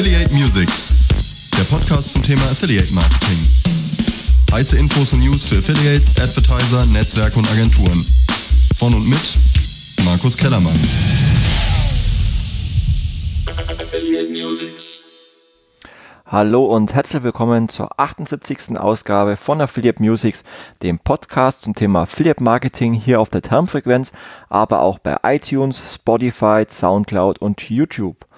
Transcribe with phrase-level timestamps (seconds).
[0.00, 0.94] Affiliate Musics,
[1.58, 3.36] der Podcast zum Thema Affiliate Marketing.
[4.50, 8.02] Heiße Infos und News für Affiliates, Advertiser, Netzwerke und Agenturen.
[8.78, 9.20] Von und mit
[10.06, 10.72] Markus Kellermann.
[13.78, 15.02] Affiliate Musics.
[16.24, 18.78] Hallo und herzlich willkommen zur 78.
[18.78, 20.44] Ausgabe von Affiliate Musics,
[20.82, 24.12] dem Podcast zum Thema Affiliate Marketing hier auf der Termfrequenz,
[24.48, 28.29] aber auch bei iTunes, Spotify, Soundcloud und YouTube.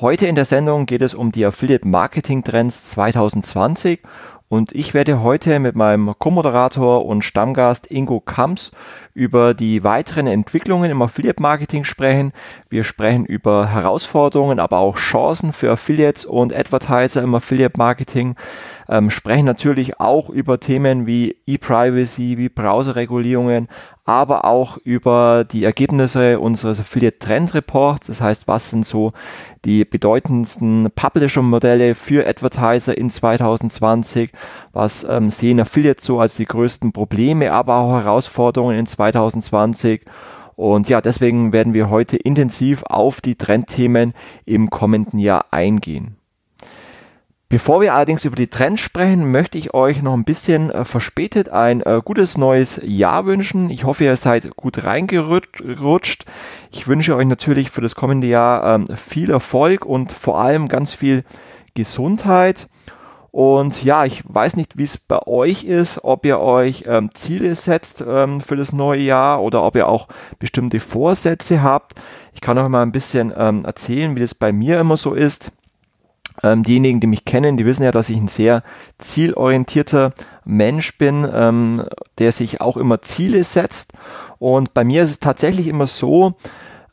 [0.00, 4.00] Heute in der Sendung geht es um die Affiliate Marketing Trends 2020
[4.48, 8.70] und ich werde heute mit meinem Co-Moderator und Stammgast Ingo Kamps
[9.12, 12.32] über die weiteren Entwicklungen im Affiliate Marketing sprechen.
[12.70, 18.36] Wir sprechen über Herausforderungen, aber auch Chancen für Affiliates und Advertiser im Affiliate Marketing.
[18.88, 23.68] Ähm, sprechen natürlich auch über Themen wie E-Privacy, wie Browserregulierungen,
[24.10, 28.08] aber auch über die Ergebnisse unseres Affiliate Trend Reports.
[28.08, 29.12] Das heißt, was sind so
[29.64, 34.32] die bedeutendsten Publisher-Modelle für Advertiser in 2020?
[34.72, 40.04] Was ähm, sehen Affiliates so als die größten Probleme, aber auch Herausforderungen in 2020?
[40.56, 44.12] Und ja, deswegen werden wir heute intensiv auf die Trendthemen
[44.44, 46.19] im kommenden Jahr eingehen.
[47.50, 51.48] Bevor wir allerdings über die Trends sprechen, möchte ich euch noch ein bisschen äh, verspätet
[51.48, 53.70] ein äh, gutes neues Jahr wünschen.
[53.70, 56.26] Ich hoffe, ihr seid gut reingerutscht.
[56.70, 60.92] Ich wünsche euch natürlich für das kommende Jahr ähm, viel Erfolg und vor allem ganz
[60.92, 61.24] viel
[61.74, 62.68] Gesundheit.
[63.32, 67.56] Und ja, ich weiß nicht, wie es bei euch ist, ob ihr euch ähm, Ziele
[67.56, 70.06] setzt ähm, für das neue Jahr oder ob ihr auch
[70.38, 71.94] bestimmte Vorsätze habt.
[72.32, 75.50] Ich kann euch mal ein bisschen ähm, erzählen, wie das bei mir immer so ist.
[76.42, 78.62] Ähm, diejenigen, die mich kennen, die wissen ja, dass ich ein sehr
[78.98, 80.12] zielorientierter
[80.44, 81.84] Mensch bin, ähm,
[82.18, 83.92] der sich auch immer Ziele setzt.
[84.38, 86.34] Und bei mir ist es tatsächlich immer so,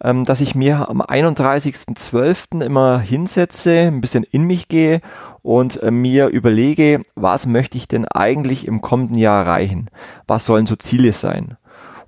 [0.03, 2.61] ähm, dass ich mir am 31.12.
[2.63, 5.01] immer hinsetze, ein bisschen in mich gehe
[5.41, 9.89] und äh, mir überlege, was möchte ich denn eigentlich im kommenden Jahr erreichen?
[10.27, 11.57] Was sollen so Ziele sein?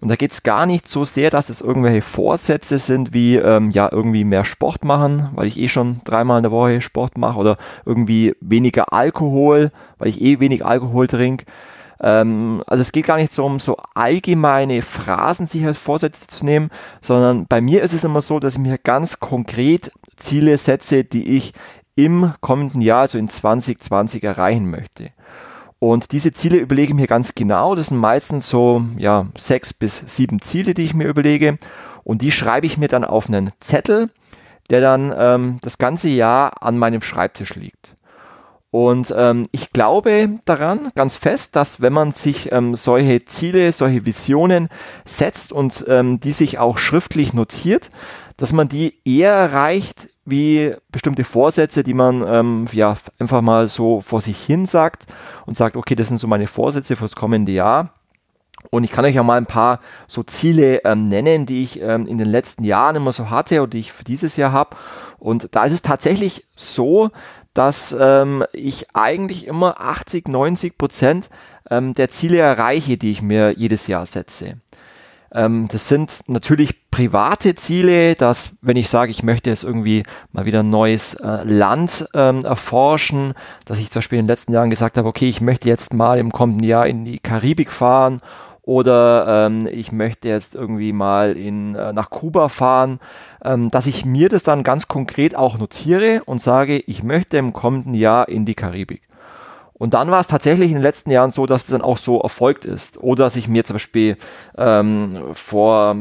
[0.02, 3.72] Und da geht es gar nicht so sehr, dass es irgendwelche Vorsätze sind, wie ähm,
[3.72, 7.38] ja irgendwie mehr Sport machen, weil ich eh schon dreimal in der Woche Sport mache,
[7.38, 11.46] oder irgendwie weniger Alkohol, weil ich eh wenig Alkohol trinke.
[12.02, 16.46] Ähm, also es geht gar nicht so um so allgemeine Phrasen, sich als Vorsätze zu
[16.46, 16.70] nehmen,
[17.02, 21.36] sondern bei mir ist es immer so, dass ich mir ganz konkret Ziele setze, die
[21.36, 21.54] ich
[21.96, 25.10] im kommenden Jahr, also in 2020 erreichen möchte.
[25.80, 27.74] Und diese Ziele überlege ich mir ganz genau.
[27.74, 31.58] Das sind meistens so ja, sechs bis sieben Ziele, die ich mir überlege.
[32.04, 34.10] Und die schreibe ich mir dann auf einen Zettel,
[34.70, 37.96] der dann ähm, das ganze Jahr an meinem Schreibtisch liegt.
[38.72, 44.06] Und ähm, ich glaube daran ganz fest, dass wenn man sich ähm, solche Ziele, solche
[44.06, 44.70] Visionen
[45.06, 47.90] setzt und ähm, die sich auch schriftlich notiert,
[48.38, 54.02] dass man die eher erreicht wie bestimmte Vorsätze, die man ähm, ja einfach mal so
[54.02, 55.06] vor sich hin sagt
[55.46, 57.94] und sagt, okay, das sind so meine Vorsätze fürs kommende Jahr.
[58.72, 62.06] Und ich kann euch ja mal ein paar so Ziele ähm, nennen, die ich ähm,
[62.08, 64.76] in den letzten Jahren immer so hatte und die ich für dieses Jahr habe.
[65.18, 67.10] Und da ist es tatsächlich so,
[67.54, 71.30] dass ähm, ich eigentlich immer 80, 90 Prozent
[71.70, 74.58] ähm, der Ziele erreiche, die ich mir jedes Jahr setze.
[75.34, 80.46] Ähm, das sind natürlich private Ziele, dass wenn ich sage, ich möchte jetzt irgendwie mal
[80.46, 83.34] wieder ein neues äh, Land ähm, erforschen,
[83.66, 86.20] dass ich zum Beispiel in den letzten Jahren gesagt habe, okay, ich möchte jetzt mal
[86.20, 88.22] im kommenden Jahr in die Karibik fahren
[88.70, 93.00] oder ähm, ich möchte jetzt irgendwie mal in, äh, nach Kuba fahren,
[93.44, 97.52] ähm, dass ich mir das dann ganz konkret auch notiere und sage, ich möchte im
[97.52, 99.09] kommenden Jahr in die Karibik.
[99.80, 102.20] Und dann war es tatsächlich in den letzten Jahren so, dass es dann auch so
[102.20, 103.02] erfolgt ist.
[103.02, 104.18] Oder dass ich mir zum Beispiel
[104.58, 105.96] ähm, vor,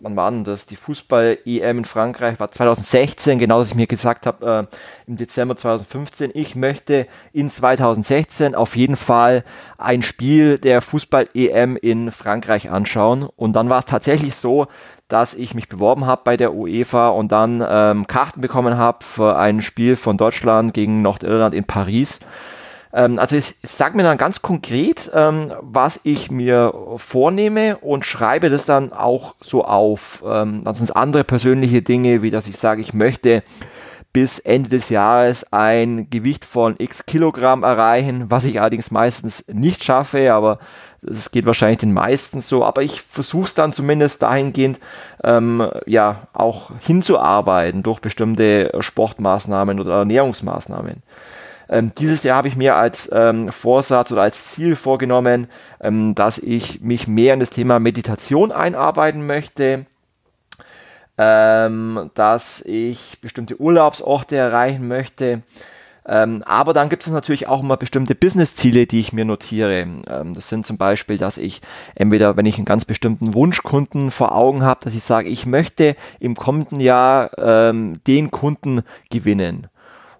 [0.00, 4.26] wann war denn das, die Fußball-EM in Frankreich war 2016, genau, dass ich mir gesagt
[4.26, 9.44] habe, äh, im Dezember 2015, ich möchte in 2016 auf jeden Fall
[9.76, 13.28] ein Spiel der Fußball-EM in Frankreich anschauen.
[13.36, 14.68] Und dann war es tatsächlich so,
[15.08, 19.38] dass ich mich beworben habe bei der UEFA und dann ähm, Karten bekommen habe für
[19.38, 22.20] ein Spiel von Deutschland gegen Nordirland in Paris.
[22.92, 28.04] Ähm, also ich, ich sage mir dann ganz konkret, ähm, was ich mir vornehme und
[28.04, 30.22] schreibe das dann auch so auf.
[30.26, 33.42] Ähm, dann sind es andere persönliche Dinge, wie dass ich sage, ich möchte
[34.12, 39.84] bis Ende des Jahres ein Gewicht von x Kilogramm erreichen, was ich allerdings meistens nicht
[39.84, 40.58] schaffe, aber
[41.02, 44.80] das geht wahrscheinlich den meisten so, aber ich versuche es dann zumindest dahingehend
[45.22, 51.02] ähm, ja auch hinzuarbeiten durch bestimmte Sportmaßnahmen oder Ernährungsmaßnahmen.
[51.68, 55.48] Ähm, dieses Jahr habe ich mir als ähm, Vorsatz oder als Ziel vorgenommen,
[55.80, 59.86] ähm, dass ich mich mehr in das Thema Meditation einarbeiten möchte.
[61.18, 65.42] ähm, dass ich bestimmte Urlaubsorte erreichen möchte.
[66.06, 69.80] Ähm, aber dann gibt es natürlich auch immer bestimmte Business-Ziele, die ich mir notiere.
[69.80, 71.60] Ähm, das sind zum Beispiel, dass ich
[71.96, 75.96] entweder, wenn ich einen ganz bestimmten Wunschkunden vor Augen habe, dass ich sage, ich möchte
[76.20, 77.30] im kommenden Jahr
[77.72, 79.66] den Kunden gewinnen.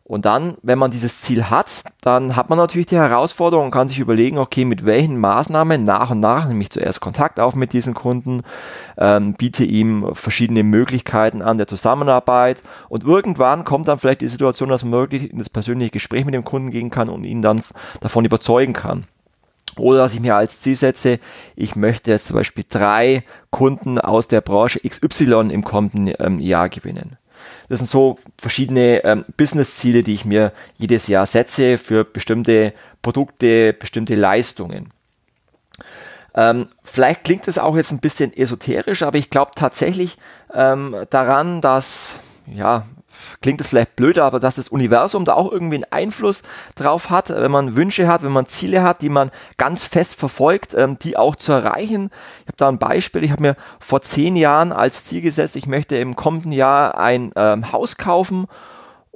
[0.08, 1.66] Und dann, wenn man dieses Ziel hat,
[2.00, 6.10] dann hat man natürlich die Herausforderung und kann sich überlegen, okay, mit welchen Maßnahmen nach
[6.10, 8.43] und nach, nämlich zuerst Kontakt auf mit diesen Kunden,
[8.96, 14.70] ähm, biete ihm verschiedene Möglichkeiten an der Zusammenarbeit und irgendwann kommt dann vielleicht die Situation,
[14.70, 17.61] dass man wirklich in das persönliche Gespräch mit dem Kunden gehen kann und ihn dann
[18.00, 19.04] davon überzeugen kann.
[19.76, 21.19] Oder dass ich mir als Ziel setze,
[21.54, 26.70] ich möchte jetzt zum Beispiel drei Kunden aus der Branche XY im kommenden ähm, Jahr
[26.70, 27.19] gewinnen.
[27.68, 32.72] Das sind so verschiedene ähm, Business-Ziele, die ich mir jedes Jahr setze für bestimmte
[33.02, 34.90] Produkte, bestimmte Leistungen.
[36.34, 40.18] Ähm, vielleicht klingt es auch jetzt ein bisschen esoterisch, aber ich glaube tatsächlich
[40.54, 42.86] ähm, daran, dass ja,
[43.40, 46.43] klingt es vielleicht blöder, aber dass das Universum da auch irgendwie einen Einfluss
[46.75, 50.75] drauf hat, wenn man Wünsche hat, wenn man Ziele hat, die man ganz fest verfolgt,
[50.75, 52.11] ähm, die auch zu erreichen.
[52.43, 55.67] Ich habe da ein Beispiel, ich habe mir vor zehn Jahren als Ziel gesetzt, ich
[55.67, 58.46] möchte im kommenden Jahr ein ähm, Haus kaufen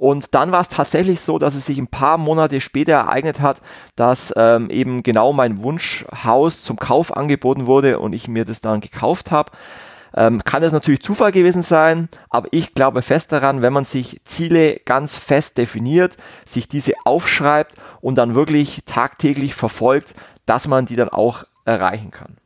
[0.03, 3.61] und dann war es tatsächlich so, dass es sich ein paar Monate später ereignet hat,
[3.95, 8.81] dass ähm, eben genau mein Wunschhaus zum Kauf angeboten wurde und ich mir das dann
[8.81, 9.51] gekauft habe.
[10.15, 14.21] Ähm, kann es natürlich Zufall gewesen sein, aber ich glaube fest daran, wenn man sich
[14.25, 20.13] Ziele ganz fest definiert, sich diese aufschreibt und dann wirklich tagtäglich verfolgt,
[20.45, 22.37] dass man die dann auch erreichen kann.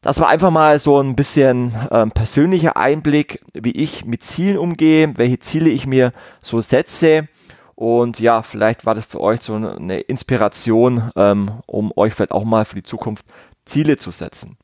[0.00, 5.16] Das war einfach mal so ein bisschen ähm, persönlicher Einblick, wie ich mit Zielen umgehe,
[5.16, 6.12] welche Ziele ich mir
[6.42, 7.26] so setze.
[7.74, 12.44] Und ja, vielleicht war das für euch so eine Inspiration, ähm, um euch vielleicht auch
[12.44, 13.24] mal für die Zukunft
[13.64, 14.58] Ziele zu setzen.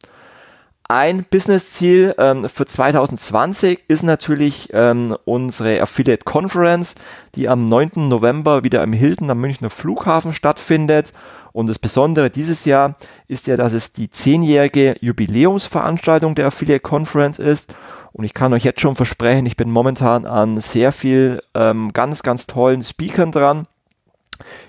[0.93, 6.97] Ein Business-Ziel ähm, für 2020 ist natürlich ähm, unsere Affiliate Conference,
[7.37, 8.09] die am 9.
[8.09, 11.13] November wieder im Hilton am Münchner Flughafen stattfindet.
[11.53, 12.97] Und das Besondere dieses Jahr
[13.29, 17.73] ist ja, dass es die zehnjährige Jubiläumsveranstaltung der Affiliate Conference ist.
[18.13, 22.25] Und ich kann euch jetzt schon versprechen, ich bin momentan an sehr viel ähm, ganz,
[22.25, 23.69] ganz tollen Speakern dran.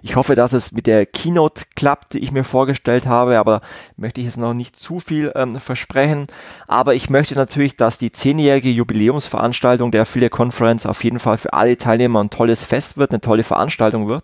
[0.03, 3.61] Ich hoffe, dass es mit der Keynote klappt, die ich mir vorgestellt habe, aber
[3.97, 6.27] möchte ich jetzt noch nicht zu viel ähm, versprechen.
[6.67, 11.53] Aber ich möchte natürlich, dass die zehnjährige Jubiläumsveranstaltung der Affiliate Conference auf jeden Fall für
[11.53, 14.23] alle Teilnehmer ein tolles Fest wird, eine tolle Veranstaltung wird.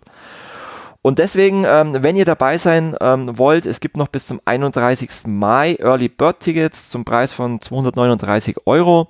[1.00, 5.26] Und deswegen, ähm, wenn ihr dabei sein ähm, wollt, es gibt noch bis zum 31.
[5.26, 9.08] Mai Early Bird Tickets zum Preis von 239 Euro.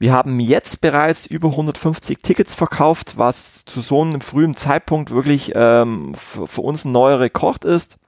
[0.00, 5.52] Wir haben jetzt bereits über 150 Tickets verkauft, was zu so einem frühen Zeitpunkt wirklich
[5.54, 7.98] ähm, für uns ein neuer Rekord ist.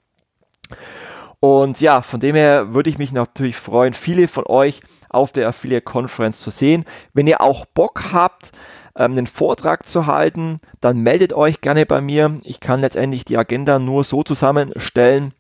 [1.39, 4.81] Und ja, von dem her würde ich mich natürlich freuen, viele von euch
[5.11, 6.87] auf der Affiliate Conference zu sehen.
[7.13, 8.53] Wenn ihr auch Bock habt,
[8.97, 12.39] ähm, einen Vortrag zu halten, dann meldet euch gerne bei mir.
[12.45, 15.35] Ich kann letztendlich die Agenda nur so zusammenstellen,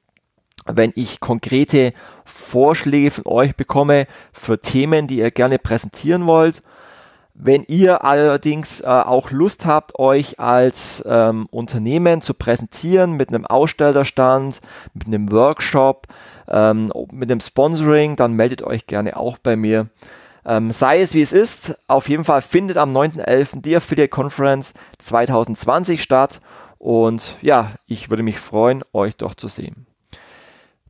[0.67, 1.93] wenn ich konkrete
[2.25, 6.63] Vorschläge von euch bekomme für Themen, die ihr gerne präsentieren wollt.
[7.35, 13.47] Wenn ihr allerdings äh, auch Lust habt, euch als ähm, Unternehmen zu präsentieren mit einem
[13.47, 14.61] Ausstellerstand,
[14.93, 16.07] mit einem Workshop,
[16.49, 19.89] ähm, mit einem Sponsoring, dann meldet euch gerne auch bei mir.
[20.44, 23.63] Ähm, sei es wie es ist, auf jeden Fall findet am 9.11.
[23.63, 26.41] die Affiliate Conference 2020 statt
[26.79, 29.87] und ja, ich würde mich freuen, euch dort zu sehen.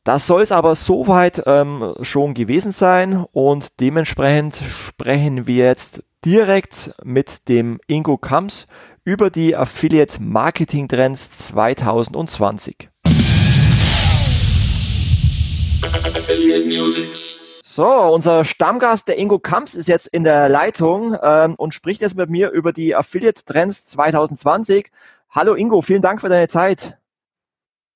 [0.05, 6.93] Das soll es aber soweit ähm, schon gewesen sein und dementsprechend sprechen wir jetzt direkt
[7.05, 8.67] mit dem Ingo Kams
[9.05, 12.89] über die Affiliate Marketing Trends 2020.
[17.65, 22.17] So, unser Stammgast, der Ingo Kamps, ist jetzt in der Leitung ähm, und spricht jetzt
[22.17, 24.91] mit mir über die Affiliate Trends 2020.
[25.31, 26.99] Hallo Ingo, vielen Dank für deine Zeit.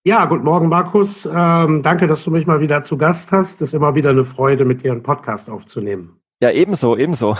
[0.06, 1.26] Ja, guten Morgen, Markus.
[1.26, 3.60] Ähm, danke, dass du mich mal wieder zu Gast hast.
[3.60, 6.20] Es ist immer wieder eine Freude, mit dir einen Podcast aufzunehmen.
[6.40, 7.36] Ja, ebenso, ebenso.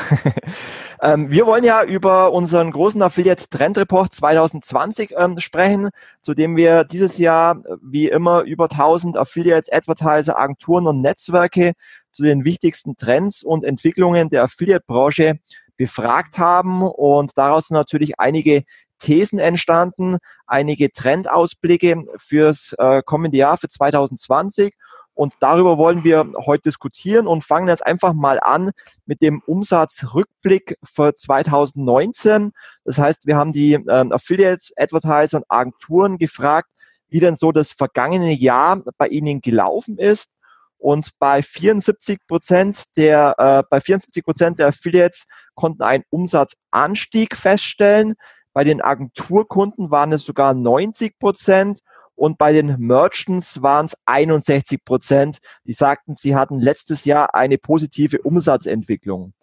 [1.00, 5.90] ähm, wir wollen ja über unseren großen Affiliate Trend Report 2020 ähm, sprechen,
[6.23, 11.75] zu dem wir dieses Jahr wie immer über 1000 Affiliates, Advertiser, Agenturen und Netzwerke
[12.11, 15.38] zu den wichtigsten Trends und Entwicklungen der Affiliate-Branche
[15.76, 18.64] befragt haben und daraus natürlich einige
[18.98, 24.74] Thesen entstanden, einige Trendausblicke fürs äh, kommende Jahr, für 2020.
[25.16, 28.72] Und darüber wollen wir heute diskutieren und fangen jetzt einfach mal an
[29.06, 32.52] mit dem Umsatzrückblick für 2019.
[32.84, 36.68] Das heißt, wir haben die ähm, Affiliates, Advertiser und Agenturen gefragt,
[37.08, 40.32] wie denn so das vergangene Jahr bei ihnen gelaufen ist.
[40.76, 45.24] Und bei 74 Prozent der, äh, bei 74 Prozent der Affiliates
[45.54, 48.16] konnten einen Umsatzanstieg feststellen.
[48.56, 51.80] Bei den Agenturkunden waren es sogar 90 Prozent
[52.14, 57.58] und bei den Merchants waren es 61 Prozent, die sagten, sie hatten letztes Jahr eine
[57.58, 59.34] positive Umsatzentwicklung.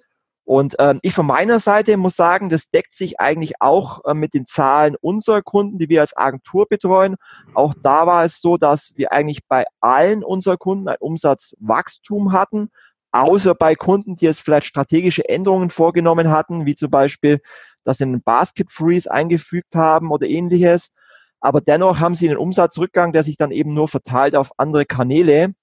[0.46, 4.34] Und ähm, ich von meiner Seite muss sagen, das deckt sich eigentlich auch äh, mit
[4.34, 7.18] den Zahlen unserer Kunden, die wir als Agentur betreuen.
[7.54, 12.72] Auch da war es so, dass wir eigentlich bei allen unserer Kunden ein Umsatzwachstum hatten,
[13.12, 17.42] außer bei Kunden, die jetzt vielleicht strategische Änderungen vorgenommen hatten, wie zum Beispiel,
[17.84, 20.92] dass sie einen Basket Freeze eingefügt haben oder ähnliches.
[21.40, 25.54] Aber dennoch haben sie einen Umsatzrückgang, der sich dann eben nur verteilt auf andere Kanäle.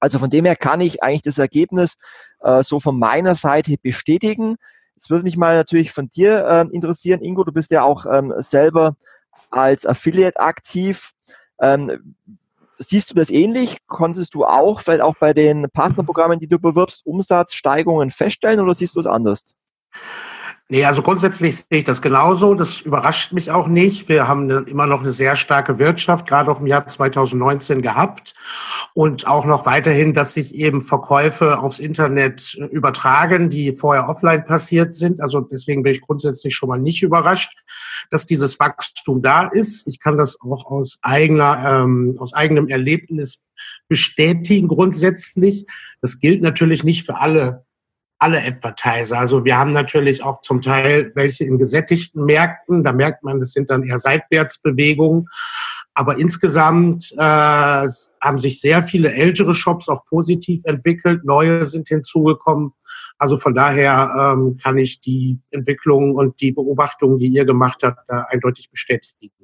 [0.00, 1.96] Also von dem her kann ich eigentlich das Ergebnis
[2.40, 4.56] äh, so von meiner Seite bestätigen.
[4.96, 8.34] Es würde mich mal natürlich von dir äh, interessieren, Ingo, du bist ja auch ähm,
[8.38, 8.96] selber
[9.50, 11.12] als Affiliate aktiv.
[11.60, 12.16] Ähm,
[12.78, 13.78] siehst du das ähnlich?
[13.86, 18.96] Konntest du auch, vielleicht auch bei den Partnerprogrammen, die du bewirbst, Umsatzsteigerungen feststellen oder siehst
[18.96, 19.54] du es anders?
[20.70, 22.54] Nee, also grundsätzlich sehe ich das genauso.
[22.54, 24.08] Das überrascht mich auch nicht.
[24.08, 28.34] Wir haben immer noch eine sehr starke Wirtschaft, gerade auch im Jahr 2019 gehabt.
[28.94, 34.94] Und auch noch weiterhin, dass sich eben Verkäufe aufs Internet übertragen, die vorher offline passiert
[34.94, 35.20] sind.
[35.20, 37.52] Also deswegen bin ich grundsätzlich schon mal nicht überrascht,
[38.08, 39.86] dass dieses Wachstum da ist.
[39.86, 43.42] Ich kann das auch aus eigener, ähm, aus eigenem Erlebnis
[43.88, 45.66] bestätigen grundsätzlich.
[46.00, 47.63] Das gilt natürlich nicht für alle
[48.24, 49.18] alle Advertiser.
[49.18, 52.82] Also wir haben natürlich auch zum Teil welche in gesättigten Märkten.
[52.82, 55.28] Da merkt man, das sind dann eher Seitwärtsbewegungen.
[55.92, 62.72] Aber insgesamt äh, haben sich sehr viele ältere Shops auch positiv entwickelt, neue sind hinzugekommen.
[63.18, 68.08] Also von daher ähm, kann ich die Entwicklung und die Beobachtungen, die ihr gemacht habt,
[68.08, 69.43] da eindeutig bestätigen.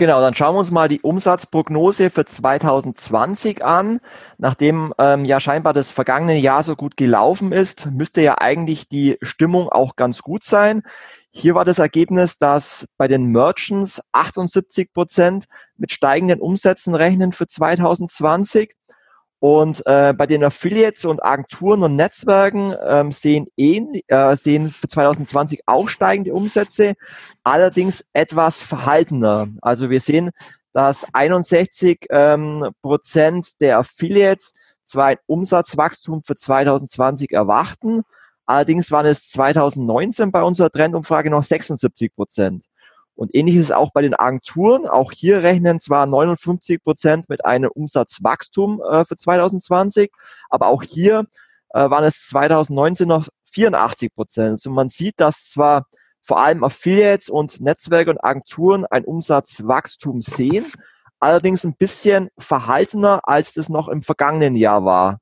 [0.00, 3.98] Genau, dann schauen wir uns mal die Umsatzprognose für 2020 an.
[4.36, 9.18] Nachdem ähm, ja scheinbar das vergangene Jahr so gut gelaufen ist, müsste ja eigentlich die
[9.22, 10.82] Stimmung auch ganz gut sein.
[11.32, 17.48] Hier war das Ergebnis, dass bei den Merchants 78 Prozent mit steigenden Umsätzen rechnen für
[17.48, 18.76] 2020
[19.40, 24.88] und äh, bei den Affiliates und Agenturen und Netzwerken ähm, sehen, ähn, äh, sehen für
[24.88, 26.94] 2020 auch steigende Umsätze,
[27.44, 29.46] allerdings etwas verhaltener.
[29.62, 30.30] Also wir sehen,
[30.72, 34.54] dass 61 ähm, Prozent der Affiliates
[34.84, 38.02] zwar ein Umsatzwachstum für 2020 erwarten,
[38.44, 42.64] allerdings waren es 2019 bei unserer Trendumfrage noch 76 Prozent.
[43.18, 44.86] Und ähnlich ist es auch bei den Agenturen.
[44.86, 50.12] Auch hier rechnen zwar 59 Prozent mit einem Umsatzwachstum äh, für 2020,
[50.50, 51.26] aber auch hier
[51.70, 54.50] äh, waren es 2019 noch 84 Prozent.
[54.52, 55.86] Also man sieht, dass zwar
[56.20, 60.64] vor allem Affiliates und Netzwerke und Agenturen ein Umsatzwachstum sehen,
[61.18, 65.18] allerdings ein bisschen verhaltener, als das noch im vergangenen Jahr war.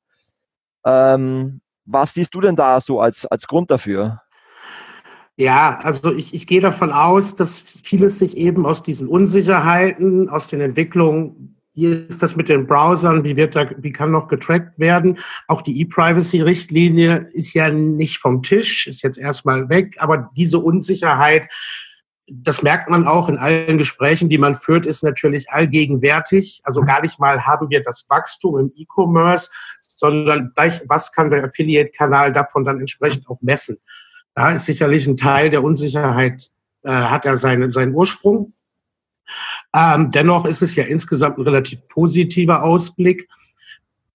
[0.85, 4.21] Ähm, was siehst du denn da so als, als Grund dafür?
[5.39, 10.49] Ja, also ich, ich gehe davon aus, dass vieles sich eben aus diesen Unsicherheiten, aus
[10.49, 14.79] den Entwicklungen, wie ist das mit den Browsern, wie wird da, wie kann noch getrackt
[14.79, 15.19] werden?
[15.47, 21.47] Auch die E-Privacy-Richtlinie ist ja nicht vom Tisch, ist jetzt erstmal weg, aber diese Unsicherheit,
[22.27, 26.63] das merkt man auch in allen Gesprächen, die man führt, ist natürlich allgegenwärtig.
[26.65, 29.51] Also gar nicht mal haben wir das Wachstum im E-Commerce,
[29.81, 30.51] sondern
[30.89, 33.77] was kann der Affiliate-Kanal davon dann entsprechend auch messen?
[34.37, 36.51] Da ist sicherlich ein Teil der Unsicherheit,
[36.83, 38.53] äh, hat er seinen, seinen Ursprung.
[39.75, 43.29] Ähm, dennoch ist es ja insgesamt ein relativ positiver Ausblick.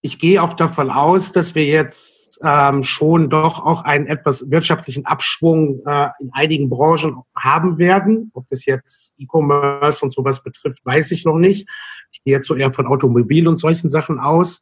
[0.02, 5.08] Ich gehe auch davon aus, dass wir jetzt ähm, schon doch auch einen etwas wirtschaftlichen
[5.08, 8.30] Abschwung äh, in einigen Branchen haben werden.
[8.36, 11.68] Ob das jetzt E-Commerce und sowas betrifft, weiß ich noch nicht.
[12.12, 14.62] Ich gehe jetzt so eher von Automobil und solchen Sachen aus.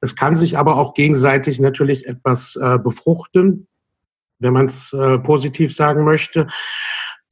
[0.00, 3.68] Es kann sich aber auch gegenseitig natürlich etwas äh, befruchten
[4.44, 6.46] wenn man es äh, positiv sagen möchte.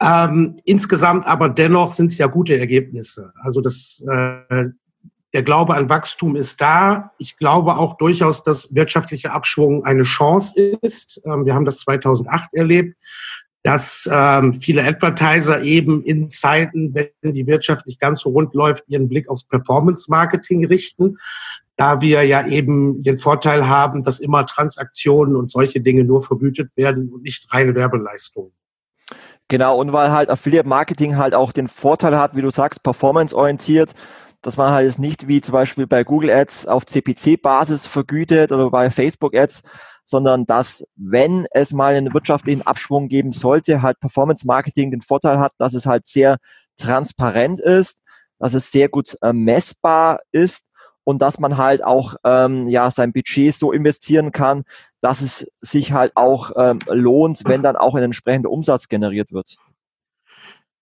[0.01, 3.31] Ähm, insgesamt aber dennoch sind es ja gute Ergebnisse.
[3.41, 4.65] Also das, äh,
[5.33, 7.11] der Glaube an Wachstum ist da.
[7.19, 11.21] Ich glaube auch durchaus, dass wirtschaftlicher Abschwung eine Chance ist.
[11.25, 12.97] Ähm, wir haben das 2008 erlebt,
[13.63, 18.83] dass ähm, viele Advertiser eben in Zeiten, wenn die Wirtschaft nicht ganz so rund läuft,
[18.87, 21.17] ihren Blick aufs Performance-Marketing richten
[21.75, 26.71] da wir ja eben den Vorteil haben, dass immer Transaktionen und solche Dinge nur vergütet
[26.75, 28.51] werden und nicht reine Werbeleistungen.
[29.47, 33.91] Genau, und weil halt Affiliate Marketing halt auch den Vorteil hat, wie du sagst, performanceorientiert,
[34.41, 38.89] dass man halt nicht wie zum Beispiel bei Google Ads auf CPC-Basis vergütet oder bei
[38.89, 39.63] Facebook Ads,
[40.05, 45.39] sondern dass, wenn es mal einen wirtschaftlichen Abschwung geben sollte, halt Performance Marketing den Vorteil
[45.39, 46.37] hat, dass es halt sehr
[46.77, 48.01] transparent ist,
[48.39, 50.65] dass es sehr gut äh, messbar ist
[51.03, 54.63] und dass man halt auch ähm, ja sein Budget so investieren kann,
[55.01, 59.57] dass es sich halt auch ähm, lohnt, wenn dann auch ein entsprechender Umsatz generiert wird.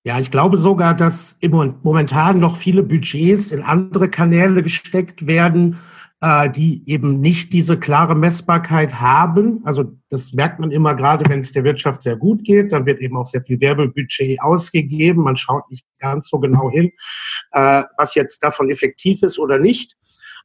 [0.03, 5.77] Ja, ich glaube sogar, dass momentan noch viele Budgets in andere Kanäle gesteckt werden,
[6.21, 9.61] äh, die eben nicht diese klare Messbarkeit haben.
[9.63, 12.99] Also das merkt man immer gerade, wenn es der Wirtschaft sehr gut geht, dann wird
[12.99, 15.23] eben auch sehr viel Werbebudget ausgegeben.
[15.23, 16.91] Man schaut nicht ganz so genau hin,
[17.51, 19.97] äh, was jetzt davon effektiv ist oder nicht.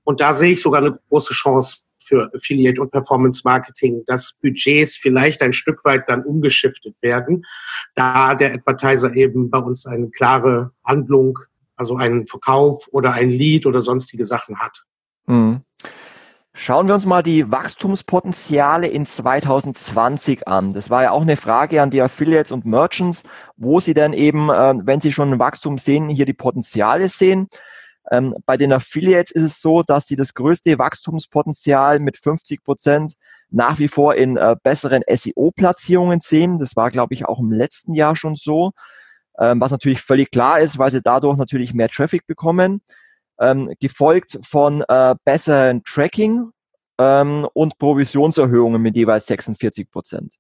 [0.07, 4.97] Und da sehe ich sogar eine große Chance für Affiliate und Performance Marketing, dass Budgets
[4.97, 7.45] vielleicht ein Stück weit dann umgeschiftet werden,
[7.97, 11.41] da der Advertiser eben bei uns eine klare Handlung,
[11.75, 14.85] also einen Verkauf oder ein Lead oder sonstige Sachen hat.
[15.27, 15.63] Mhm.
[16.59, 20.73] Schauen wir uns mal die Wachstumspotenziale in 2020 an.
[20.73, 23.25] Das war ja auch eine Frage an die Affiliates und Merchants,
[23.57, 27.49] wo sie denn eben, äh, wenn sie schon ein Wachstum sehen, hier die Potenziale sehen.
[28.11, 33.15] Ähm, bei den Affiliates ist es so, dass sie das größte Wachstumspotenzial mit 50 Prozent
[33.51, 36.59] nach wie vor in äh, besseren SEO-Platzierungen sehen.
[36.59, 38.73] Das war, glaube ich, auch im letzten Jahr schon so,
[39.39, 42.81] ähm, was natürlich völlig klar ist, weil sie dadurch natürlich mehr Traffic bekommen
[43.41, 46.51] ähm, gefolgt von äh, besseren Tracking
[46.99, 50.35] ähm, und Provisionserhöhungen mit jeweils 46 Prozent.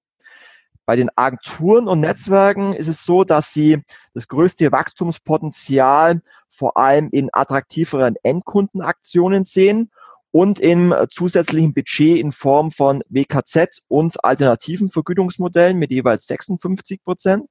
[0.86, 3.82] Bei den Agenturen und Netzwerken ist es so, dass sie
[4.14, 9.90] das größte Wachstumspotenzial vor allem in attraktiveren Endkundenaktionen sehen
[10.30, 17.46] und im zusätzlichen Budget in Form von WKZ und alternativen Vergütungsmodellen mit jeweils 56 Prozent.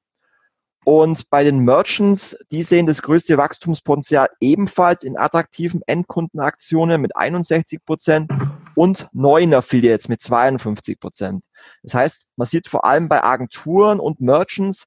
[0.86, 7.84] Und bei den Merchants, die sehen das größte Wachstumspotenzial ebenfalls in attraktiven Endkundenaktionen mit 61
[7.84, 8.32] Prozent
[8.76, 11.44] und neuen Affiliates mit 52 Prozent.
[11.84, 14.86] Das heißt, man sieht vor allem bei Agenturen und Merchants,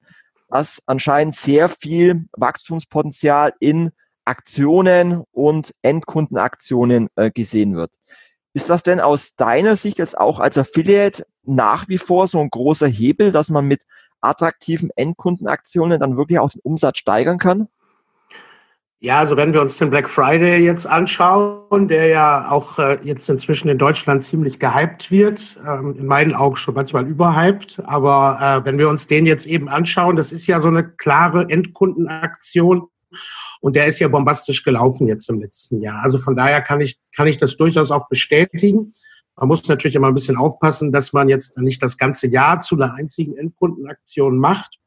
[0.48, 3.90] dass anscheinend sehr viel Wachstumspotenzial in
[4.24, 7.90] Aktionen und Endkundenaktionen äh, gesehen wird.
[8.54, 12.50] Ist das denn aus deiner Sicht jetzt auch als Affiliate nach wie vor so ein
[12.50, 13.82] großer Hebel, dass man mit
[14.20, 17.68] attraktiven Endkundenaktionen dann wirklich auch den Umsatz steigern kann?
[19.00, 23.28] Ja, also wenn wir uns den Black Friday jetzt anschauen, der ja auch äh, jetzt
[23.28, 28.64] inzwischen in Deutschland ziemlich gehypt wird, ähm, in meinen Augen schon manchmal überhyped, aber äh,
[28.64, 32.88] wenn wir uns den jetzt eben anschauen, das ist ja so eine klare Endkundenaktion
[33.60, 36.02] und der ist ja bombastisch gelaufen jetzt im letzten Jahr.
[36.02, 38.92] Also von daher kann ich, kann ich das durchaus auch bestätigen.
[39.36, 42.74] Man muss natürlich immer ein bisschen aufpassen, dass man jetzt nicht das ganze Jahr zu
[42.74, 44.80] einer einzigen Endkundenaktion macht.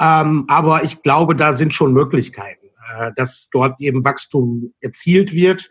[0.00, 2.66] Ähm, aber ich glaube, da sind schon Möglichkeiten,
[2.98, 5.68] äh, dass dort eben Wachstum erzielt wird.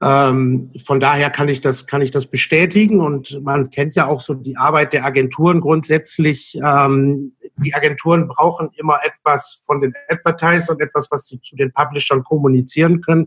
[0.00, 3.00] Ähm, von daher kann ich das, kann ich das bestätigen.
[3.00, 6.58] Und man kennt ja auch so die Arbeit der Agenturen grundsätzlich.
[6.62, 12.22] Ähm, die Agenturen brauchen immer etwas von den Advertisern, etwas, was sie zu den Publishern
[12.22, 13.26] kommunizieren können.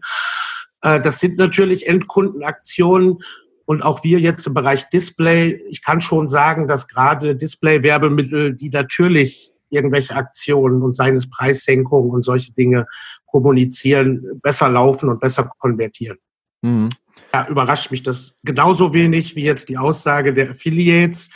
[0.82, 3.20] Äh, das sind natürlich Endkundenaktionen.
[3.66, 8.70] Und auch wir jetzt im Bereich Display, ich kann schon sagen, dass gerade Display-Werbemittel, die
[8.70, 12.86] natürlich irgendwelche Aktionen und seines Preissenkungen und solche Dinge
[13.26, 16.18] kommunizieren, besser laufen und besser konvertieren.
[16.62, 16.90] Mhm.
[17.34, 21.30] Ja, überrascht mich das genauso wenig wie jetzt die Aussage der Affiliates,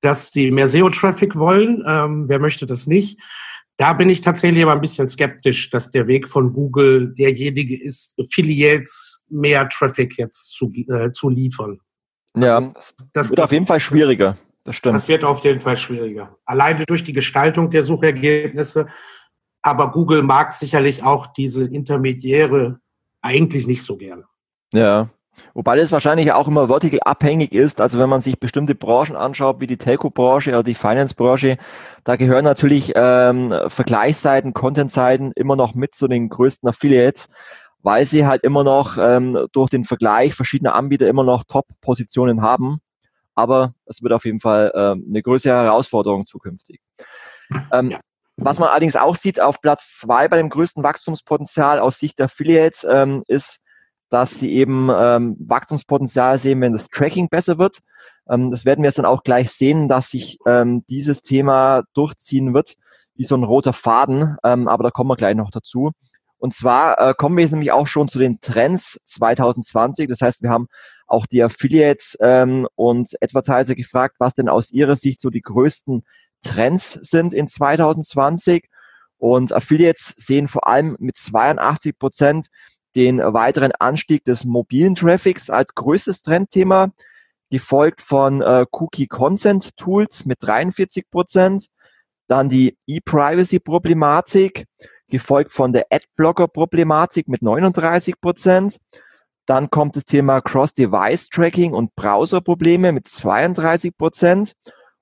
[0.00, 1.82] dass sie mehr SEO-Traffic wollen.
[1.86, 3.18] Ähm, wer möchte das nicht?
[3.78, 8.14] Da bin ich tatsächlich aber ein bisschen skeptisch, dass der Weg von Google derjenige ist,
[8.20, 11.80] Affiliates mehr Traffic jetzt zu, äh, zu liefern.
[12.36, 14.36] Ja, also, das wird auf jeden Fall schwieriger.
[14.64, 14.94] Das stimmt.
[14.94, 16.36] Das wird auf jeden Fall schwieriger.
[16.44, 18.86] Alleine durch die Gestaltung der Suchergebnisse.
[19.62, 22.80] Aber Google mag sicherlich auch diese Intermediäre
[23.20, 24.24] eigentlich nicht so gerne.
[24.72, 25.10] Ja,
[25.54, 27.80] Wobei das wahrscheinlich auch immer vertical abhängig ist.
[27.80, 31.56] Also wenn man sich bestimmte Branchen anschaut, wie die Telco-Branche oder die Finance-Branche,
[32.04, 37.28] da gehören natürlich ähm, Vergleichsseiten, Content-Seiten immer noch mit zu den größten Affiliates,
[37.82, 42.80] weil sie halt immer noch ähm, durch den Vergleich verschiedener Anbieter immer noch Top-Positionen haben.
[43.34, 46.80] Aber es wird auf jeden Fall ähm, eine größere Herausforderung zukünftig.
[47.72, 48.00] Ähm, ja.
[48.36, 52.26] Was man allerdings auch sieht, auf Platz zwei bei dem größten Wachstumspotenzial aus Sicht der
[52.26, 53.62] Affiliates ähm, ist
[54.12, 57.78] dass sie eben ähm, Wachstumspotenzial sehen, wenn das Tracking besser wird.
[58.28, 62.52] Ähm, das werden wir jetzt dann auch gleich sehen, dass sich ähm, dieses Thema durchziehen
[62.52, 62.74] wird,
[63.14, 64.36] wie so ein roter Faden.
[64.44, 65.92] Ähm, aber da kommen wir gleich noch dazu.
[66.36, 70.08] Und zwar äh, kommen wir jetzt nämlich auch schon zu den Trends 2020.
[70.08, 70.66] Das heißt, wir haben
[71.12, 76.04] auch die Affiliates ähm, und Advertiser gefragt, was denn aus ihrer Sicht so die größten
[76.42, 78.68] Trends sind in 2020.
[79.18, 82.46] Und Affiliates sehen vor allem mit 82 Prozent
[82.96, 86.92] den weiteren Anstieg des mobilen Traffics als größtes Trendthema,
[87.50, 91.66] gefolgt von äh, Cookie Consent Tools mit 43 Prozent,
[92.26, 94.64] dann die E-Privacy-Problematik,
[95.08, 98.78] gefolgt von der Adblocker-Problematik mit 39 Prozent.
[99.46, 104.52] Dann kommt das Thema Cross-Device-Tracking und Browser-Probleme mit 32 Prozent.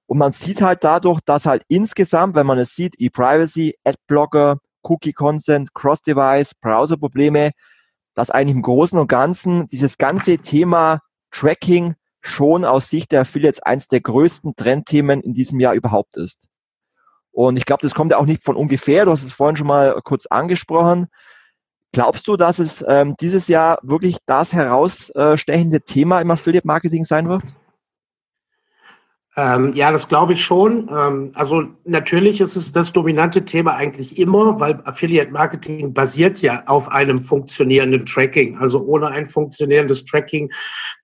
[0.06, 5.74] Und man sieht halt dadurch, dass halt insgesamt, wenn man es sieht, E-Privacy, Adblocker, Cookie-Consent,
[5.74, 7.50] Cross-Device, Browser-Probleme,
[8.14, 11.00] dass eigentlich im Großen und Ganzen dieses ganze Thema
[11.30, 16.48] Tracking schon aus Sicht der Affiliates eins der größten Trendthemen in diesem Jahr überhaupt ist.
[17.32, 19.04] Und ich glaube, das kommt ja auch nicht von ungefähr.
[19.04, 21.08] Du hast es vorhin schon mal kurz angesprochen.
[21.92, 27.28] Glaubst du, dass es ähm, dieses Jahr wirklich das herausstechende Thema im Affiliate Marketing sein
[27.28, 27.42] wird?
[29.36, 30.88] Ähm, ja, das glaube ich schon.
[30.88, 36.62] Ähm, also natürlich ist es das dominante Thema eigentlich immer, weil Affiliate Marketing basiert ja
[36.66, 38.58] auf einem funktionierenden Tracking.
[38.58, 40.50] Also ohne ein funktionierendes Tracking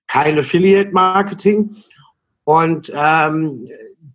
[0.07, 1.75] kein Affiliate Marketing.
[2.43, 3.67] Und ähm,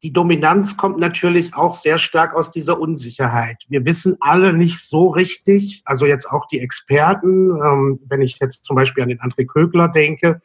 [0.02, 3.64] die Dominanz kommt natürlich auch sehr stark aus dieser Unsicherheit.
[3.68, 8.64] Wir wissen alle nicht so richtig, also jetzt auch die Experten, ähm, wenn ich jetzt
[8.64, 10.42] zum Beispiel an den André Kögler denke,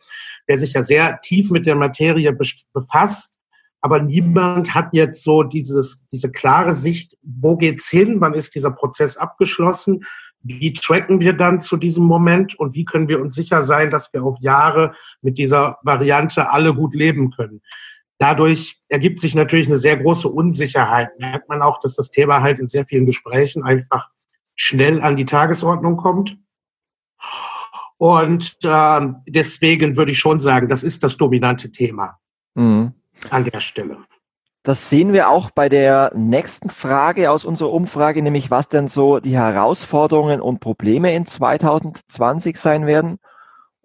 [0.48, 2.38] der sich ja sehr tief mit der Materie
[2.74, 3.39] befasst,
[3.82, 8.72] aber niemand hat jetzt so dieses, diese klare Sicht, wo geht's hin, wann ist dieser
[8.72, 10.04] Prozess abgeschlossen,
[10.43, 14.13] wie tracken wir dann zu diesem Moment und wie können wir uns sicher sein, dass
[14.13, 17.62] wir auf Jahre mit dieser Variante alle gut leben können.
[18.20, 21.10] Dadurch ergibt sich natürlich eine sehr große Unsicherheit.
[21.20, 24.10] Merkt man auch, dass das Thema halt in sehr vielen Gesprächen einfach
[24.56, 26.38] schnell an die Tagesordnung kommt.
[27.98, 32.18] Und äh, deswegen würde ich schon sagen, das ist das dominante Thema
[32.56, 32.94] mhm.
[33.30, 33.98] an der Stelle.
[34.64, 39.20] Das sehen wir auch bei der nächsten Frage aus unserer Umfrage, nämlich was denn so
[39.20, 43.18] die Herausforderungen und Probleme in 2020 sein werden.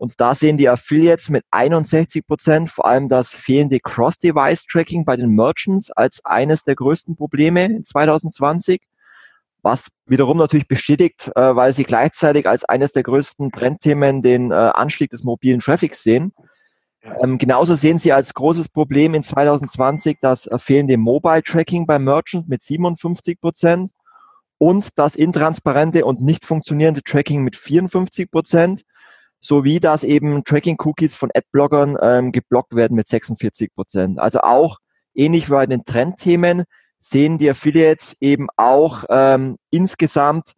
[0.02, 5.28] Und da sehen die Affiliates mit 61 Prozent vor allem das fehlende Cross-Device-Tracking bei den
[5.28, 8.82] Merchants als eines der größten Probleme in 2020,
[9.62, 14.54] was wiederum natürlich bestätigt, äh, weil sie gleichzeitig als eines der größten Trendthemen den äh,
[14.54, 16.32] Anstieg des mobilen Traffics sehen.
[17.22, 22.00] Ähm, genauso sehen sie als großes Problem in 2020 das äh, fehlende Mobile Tracking bei
[22.00, 23.92] Merchant mit 57 Prozent
[24.58, 28.82] und das intransparente und nicht funktionierende Tracking mit 54 Prozent
[29.42, 34.18] sowie dass eben Tracking-Cookies von Adblockern ähm, geblockt werden mit 46 Prozent.
[34.18, 34.78] Also auch
[35.14, 36.64] ähnlich wie bei den Trendthemen
[37.00, 40.52] sehen die Affiliates eben auch ähm, insgesamt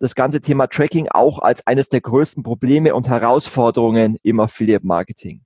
[0.00, 5.42] das ganze Thema Tracking auch als eines der größten Probleme und Herausforderungen im Affiliate-Marketing.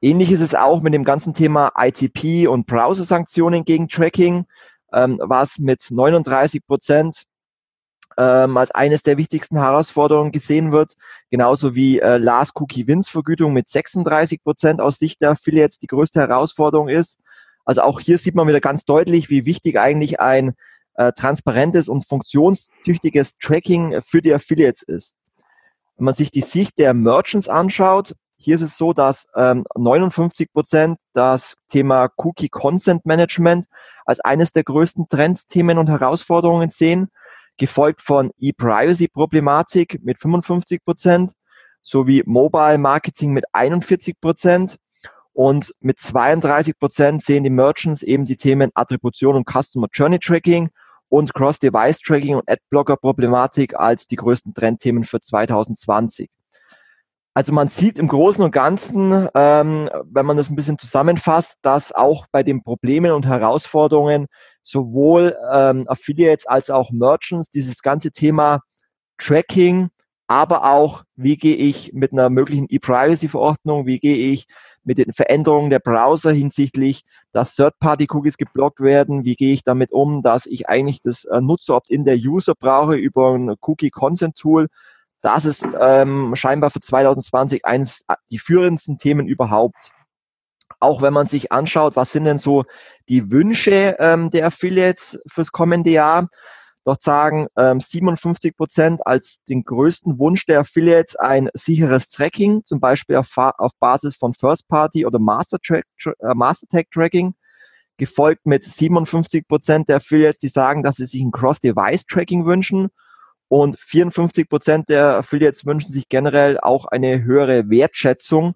[0.00, 4.46] Ähnlich ist es auch mit dem ganzen Thema ITP und Browser-Sanktionen gegen Tracking,
[4.94, 7.24] ähm, was mit 39 Prozent
[8.18, 10.94] ähm, als eines der wichtigsten Herausforderungen gesehen wird,
[11.30, 15.86] genauso wie äh, Last Cookie Wins Vergütung mit 36 Prozent aus Sicht der Affiliates die
[15.86, 17.20] größte Herausforderung ist.
[17.64, 20.54] Also auch hier sieht man wieder ganz deutlich, wie wichtig eigentlich ein
[20.94, 25.16] äh, transparentes und funktionstüchtiges Tracking für die Affiliates ist.
[25.96, 30.52] Wenn man sich die Sicht der Merchants anschaut, hier ist es so, dass ähm, 59
[30.52, 33.66] Prozent das Thema Cookie Consent Management
[34.06, 37.10] als eines der größten Trendthemen und Herausforderungen sehen
[37.58, 41.32] gefolgt von E-Privacy-Problematik mit 55 Prozent
[41.82, 44.76] sowie Mobile Marketing mit 41 Prozent.
[45.32, 50.70] Und mit 32 Prozent sehen die Merchants eben die Themen Attribution und Customer Journey Tracking
[51.08, 56.28] und Cross-Device Tracking und Adblocker-Problematik als die größten Trendthemen für 2020.
[57.34, 61.92] Also man sieht im Großen und Ganzen, ähm, wenn man das ein bisschen zusammenfasst, dass
[61.92, 64.26] auch bei den Problemen und Herausforderungen
[64.62, 68.60] sowohl ähm, Affiliates als auch Merchants dieses ganze Thema
[69.18, 69.90] Tracking,
[70.26, 74.46] aber auch, wie gehe ich mit einer möglichen E-Privacy-Verordnung, wie gehe ich
[74.84, 80.22] mit den Veränderungen der Browser hinsichtlich, dass Third-Party-Cookies geblockt werden, wie gehe ich damit um,
[80.22, 84.68] dass ich eigentlich das äh, Nutzer-Opt-in der User brauche über ein Cookie-Consent-Tool.
[85.28, 89.90] Das ist ähm, scheinbar für 2020 eines die führendsten Themen überhaupt.
[90.80, 92.64] Auch wenn man sich anschaut, was sind denn so
[93.10, 96.28] die Wünsche ähm, der Affiliates fürs kommende Jahr,
[96.86, 102.80] dort sagen ähm, 57 Prozent als den größten Wunsch der Affiliates ein sicheres Tracking, zum
[102.80, 107.34] Beispiel auf, auf Basis von First Party oder Master, Track, äh, Master Tag Tracking,
[107.98, 112.88] gefolgt mit 57 Prozent der Affiliates, die sagen, dass sie sich ein Cross-Device-Tracking wünschen
[113.48, 118.54] und 54 Prozent der Affiliates wünschen sich generell auch eine höhere Wertschätzung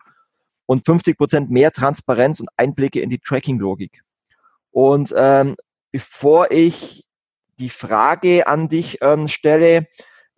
[0.66, 4.02] und 50 Prozent mehr Transparenz und Einblicke in die Tracking-Logik.
[4.70, 5.56] Und ähm,
[5.90, 7.04] bevor ich
[7.58, 9.86] die Frage an dich ähm, stelle,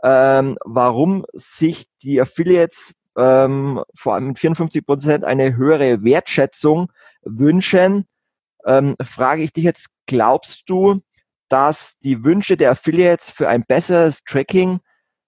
[0.03, 8.07] ähm, warum sich die Affiliates ähm, vor allem mit 54 Prozent eine höhere Wertschätzung wünschen,
[8.67, 11.01] ähm, frage ich dich jetzt, glaubst du,
[11.55, 14.81] dass die Wünsche der Affiliates für ein besseres Tracking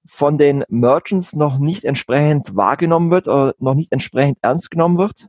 [0.09, 5.29] von den Merchants noch nicht entsprechend wahrgenommen wird oder noch nicht entsprechend ernst genommen wird?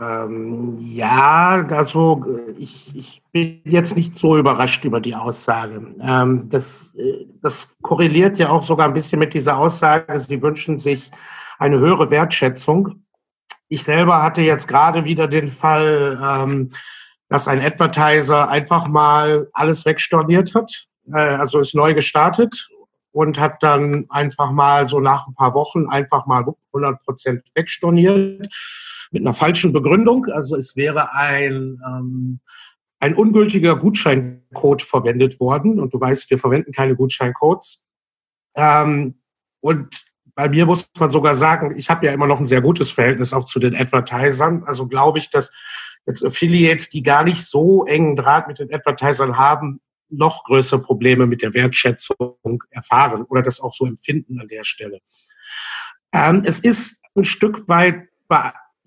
[0.00, 2.24] Ähm, ja, also
[2.56, 5.94] ich, ich bin jetzt nicht so überrascht über die Aussage.
[6.00, 10.78] Ähm, das, äh, das korreliert ja auch sogar ein bisschen mit dieser Aussage, sie wünschen
[10.78, 11.10] sich
[11.58, 13.04] eine höhere Wertschätzung.
[13.68, 16.70] Ich selber hatte jetzt gerade wieder den Fall, ähm,
[17.34, 22.68] dass ein Advertiser einfach mal alles wegstorniert hat, äh, also ist neu gestartet
[23.10, 28.46] und hat dann einfach mal so nach ein paar Wochen einfach mal 100 Prozent wegstorniert
[29.10, 30.26] mit einer falschen Begründung.
[30.26, 32.38] Also es wäre ein, ähm,
[33.00, 35.80] ein ungültiger Gutscheincode verwendet worden.
[35.80, 37.84] Und du weißt, wir verwenden keine Gutscheincodes.
[38.54, 39.18] Ähm,
[39.58, 40.04] und
[40.36, 43.32] bei mir muss man sogar sagen, ich habe ja immer noch ein sehr gutes Verhältnis
[43.32, 44.62] auch zu den Advertisern.
[44.66, 45.50] Also glaube ich, dass
[46.06, 51.26] jetzt Affiliates, die gar nicht so engen Draht mit den Advertisern haben, noch größere Probleme
[51.26, 55.00] mit der Wertschätzung erfahren oder das auch so empfinden an der Stelle.
[56.12, 58.08] Ähm, es ist ein Stück weit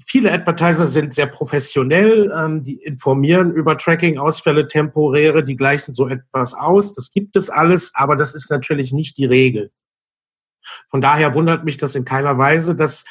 [0.10, 6.54] Viele Advertiser sind sehr professionell, ähm, die informieren über Tracking-Ausfälle, temporäre, die gleichen so etwas
[6.54, 6.94] aus.
[6.94, 9.72] Das gibt es alles, aber das ist natürlich nicht die Regel.
[10.90, 13.04] Von daher wundert mich das in keiner Weise, dass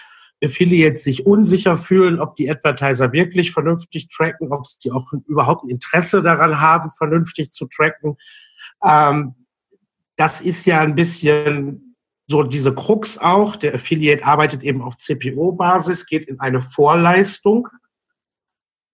[0.45, 5.71] Affiliates sich unsicher fühlen, ob die Advertiser wirklich vernünftig tracken, ob sie auch überhaupt ein
[5.71, 8.17] Interesse daran haben, vernünftig zu tracken.
[8.85, 9.35] Ähm,
[10.17, 11.97] das ist ja ein bisschen
[12.29, 17.69] so diese Krux auch, der Affiliate arbeitet eben auf CPO-Basis, geht in eine Vorleistung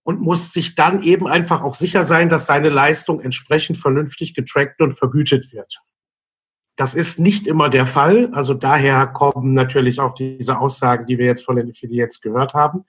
[0.02, 4.81] und muss sich dann eben einfach auch sicher sein, dass seine Leistung entsprechend vernünftig getrackt
[4.81, 5.81] und vergütet wird.
[6.76, 8.30] Das ist nicht immer der Fall.
[8.32, 12.85] Also daher kommen natürlich auch diese Aussagen, die wir jetzt von den Affiliates gehört haben.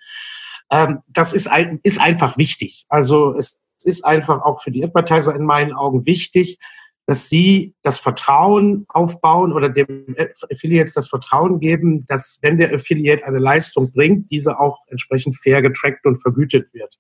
[0.72, 2.86] Ähm, das ist, ein, ist einfach wichtig.
[2.88, 6.60] Also es ist einfach auch für die Advertiser in meinen Augen wichtig,
[7.06, 10.16] dass sie das Vertrauen aufbauen oder dem
[10.50, 15.62] Affiliates das Vertrauen geben, dass wenn der Affiliate eine Leistung bringt, diese auch entsprechend fair
[15.62, 16.98] getrackt und vergütet wird.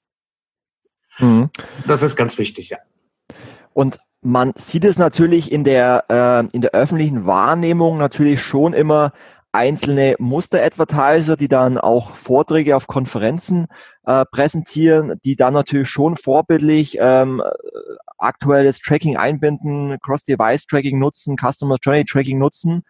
[1.19, 1.49] Mhm.
[1.87, 2.79] Das ist ganz wichtig, ja.
[3.73, 9.11] Und man sieht es natürlich in der, äh, in der öffentlichen Wahrnehmung natürlich schon immer
[9.51, 13.67] einzelne Muster-Advertiser, die dann auch Vorträge auf Konferenzen
[14.05, 17.41] äh, präsentieren, die dann natürlich schon vorbildlich ähm,
[18.17, 22.83] aktuelles Tracking einbinden, Cross-Device-Tracking nutzen, Customer Journey Tracking nutzen.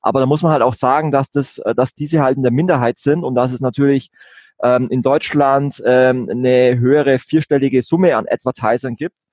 [0.00, 2.52] Aber da muss man halt auch sagen, dass das, äh, dass diese halt in der
[2.52, 4.10] Minderheit sind und dass es natürlich
[4.62, 9.27] ähm, in Deutschland ähm, eine höhere vierstellige Summe an Advertisern gibt.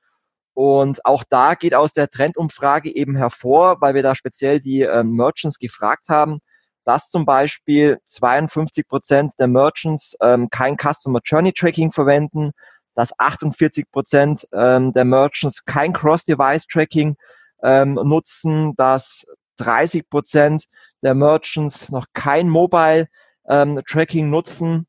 [0.56, 5.12] Und auch da geht aus der Trendumfrage eben hervor, weil wir da speziell die ähm,
[5.12, 6.40] Merchants gefragt haben,
[6.86, 12.52] dass zum Beispiel 52 Prozent der Merchants ähm, kein Customer Journey Tracking verwenden,
[12.96, 17.18] dass 48 Prozent ähm, der Merchants kein Cross-Device-Tracking
[17.62, 19.26] ähm, nutzen, dass
[19.58, 20.66] 30 Prozent
[21.04, 24.88] der Merchants noch kein Mobile-Tracking ähm, nutzen.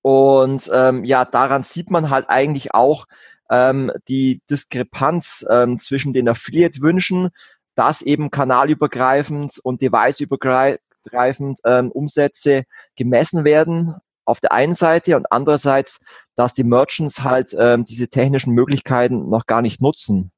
[0.00, 3.04] Und ähm, ja, daran sieht man halt eigentlich auch
[3.52, 7.28] ähm, die Diskrepanz ähm, zwischen den Affiliate-Wünschen,
[7.76, 12.64] dass eben kanalübergreifend und deviceübergreifend übergreifend ähm, Umsätze
[12.96, 16.00] gemessen werden auf der einen Seite und andererseits,
[16.36, 20.30] dass die Merchants halt ähm, diese technischen Möglichkeiten noch gar nicht nutzen.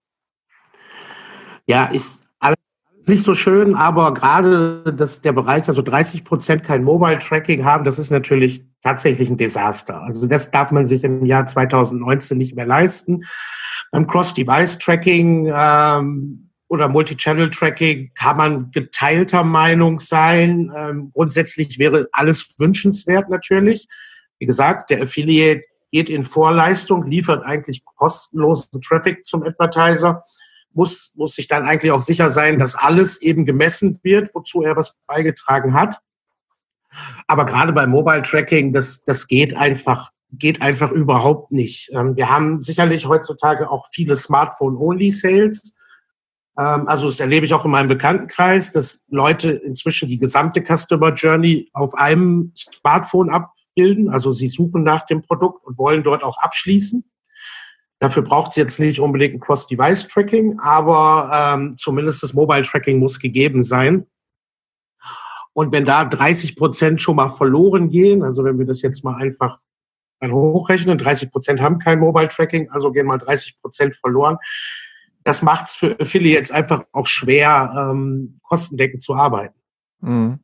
[1.66, 2.23] Ja, ist
[3.08, 7.84] nicht so schön, aber gerade dass der Bereich, also 30 Prozent kein Mobile Tracking haben,
[7.84, 10.00] das ist natürlich tatsächlich ein Desaster.
[10.02, 13.24] Also das darf man sich im Jahr 2019 nicht mehr leisten.
[13.90, 20.72] Beim Cross-Device-Tracking ähm, oder Multi-Channel-Tracking kann man geteilter Meinung sein.
[20.76, 23.86] Ähm, grundsätzlich wäre alles wünschenswert natürlich.
[24.38, 25.62] Wie gesagt, der Affiliate
[25.92, 30.22] geht in Vorleistung, liefert eigentlich kostenlosen Traffic zum Advertiser,
[30.74, 34.76] muss, muss sich dann eigentlich auch sicher sein, dass alles eben gemessen wird, wozu er
[34.76, 36.00] was beigetragen hat.
[37.26, 41.90] Aber gerade beim Mobile Tracking, das, das geht einfach, geht einfach überhaupt nicht.
[41.92, 45.76] Ähm, wir haben sicherlich heutzutage auch viele Smartphone-Only-Sales.
[46.58, 51.12] Ähm, also das erlebe ich auch in meinem Bekanntenkreis, dass Leute inzwischen die gesamte Customer
[51.14, 54.10] Journey auf einem Smartphone abbilden.
[54.10, 57.04] Also sie suchen nach dem Produkt und wollen dort auch abschließen.
[58.00, 63.62] Dafür braucht es jetzt nicht unbedingt ein Cross-Device-Tracking, aber ähm, zumindest das Mobile-Tracking muss gegeben
[63.62, 64.06] sein.
[65.52, 69.14] Und wenn da 30 Prozent schon mal verloren gehen, also wenn wir das jetzt mal
[69.14, 69.58] einfach
[70.20, 74.36] mal hochrechnen, 30 Prozent haben kein Mobile-Tracking, also gehen mal 30 Prozent verloren,
[75.22, 79.54] das macht es für Affiliates einfach auch schwer, ähm, kostendeckend zu arbeiten.
[80.00, 80.40] Mhm.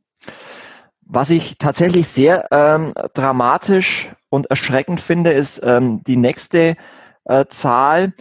[1.01, 6.77] Was ich tatsächlich sehr ähm, dramatisch und erschreckend finde, ist ähm, die nächste
[7.25, 8.13] äh, Zahl.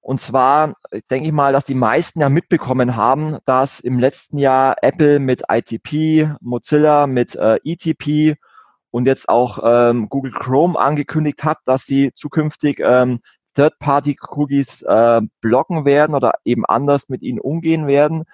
[0.00, 0.74] Und zwar
[1.10, 5.42] denke ich mal, dass die meisten ja mitbekommen haben, dass im letzten Jahr Apple mit
[5.50, 8.38] ITP, Mozilla mit äh, ETP
[8.92, 13.20] und jetzt auch ähm, Google Chrome angekündigt hat, dass sie zukünftig ähm,
[13.56, 18.24] Third-Party-Cookies äh, blocken werden oder eben anders mit ihnen umgehen werden.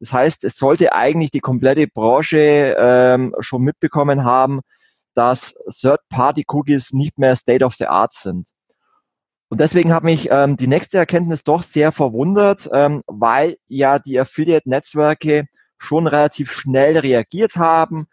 [0.00, 4.60] Das heißt, es sollte eigentlich die komplette Branche ähm, schon mitbekommen haben,
[5.14, 8.48] dass Third-Party-Cookies nicht mehr State of the Art sind.
[9.52, 14.18] Und deswegen hat mich ähm, die nächste Erkenntnis doch sehr verwundert, ähm, weil ja die
[14.18, 15.44] Affiliate-Netzwerke
[15.76, 18.06] schon relativ schnell reagiert haben.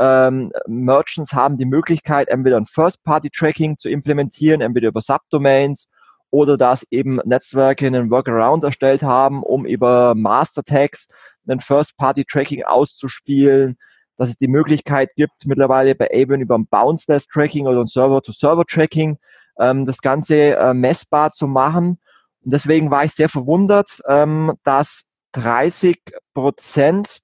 [0.00, 5.90] Ähm, Merchants haben die Möglichkeit, entweder ein First-Party-Tracking zu implementieren, entweder über Subdomains
[6.30, 11.08] oder dass eben Netzwerke einen Workaround erstellt haben, um über Master-Tags
[11.46, 13.76] ein First-Party-Tracking auszuspielen,
[14.16, 19.18] dass es die Möglichkeit gibt, mittlerweile bei Avon über ein Bounceless-Tracking oder ein Server-to-Server-Tracking
[19.58, 21.98] ähm, das Ganze äh, messbar zu machen.
[22.44, 26.00] Und deswegen war ich sehr verwundert, ähm, dass 30
[26.34, 27.20] Prozent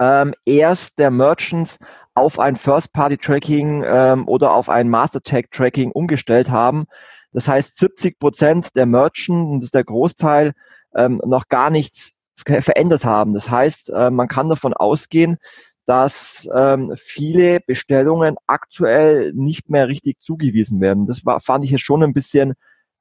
[0.00, 1.78] ähm, erst der Merchants
[2.14, 6.86] auf ein First-Party-Tracking ähm, oder auf ein Master-Tag-Tracking umgestellt haben.
[7.32, 10.54] Das heißt, 70 Prozent der Merchants, und das ist der Großteil,
[10.94, 13.34] ähm, noch gar nichts verändert haben.
[13.34, 15.38] Das heißt, äh, man kann davon ausgehen,
[15.86, 21.06] dass ähm, viele Bestellungen aktuell nicht mehr richtig zugewiesen werden.
[21.06, 22.54] Das war, fand ich jetzt schon ein bisschen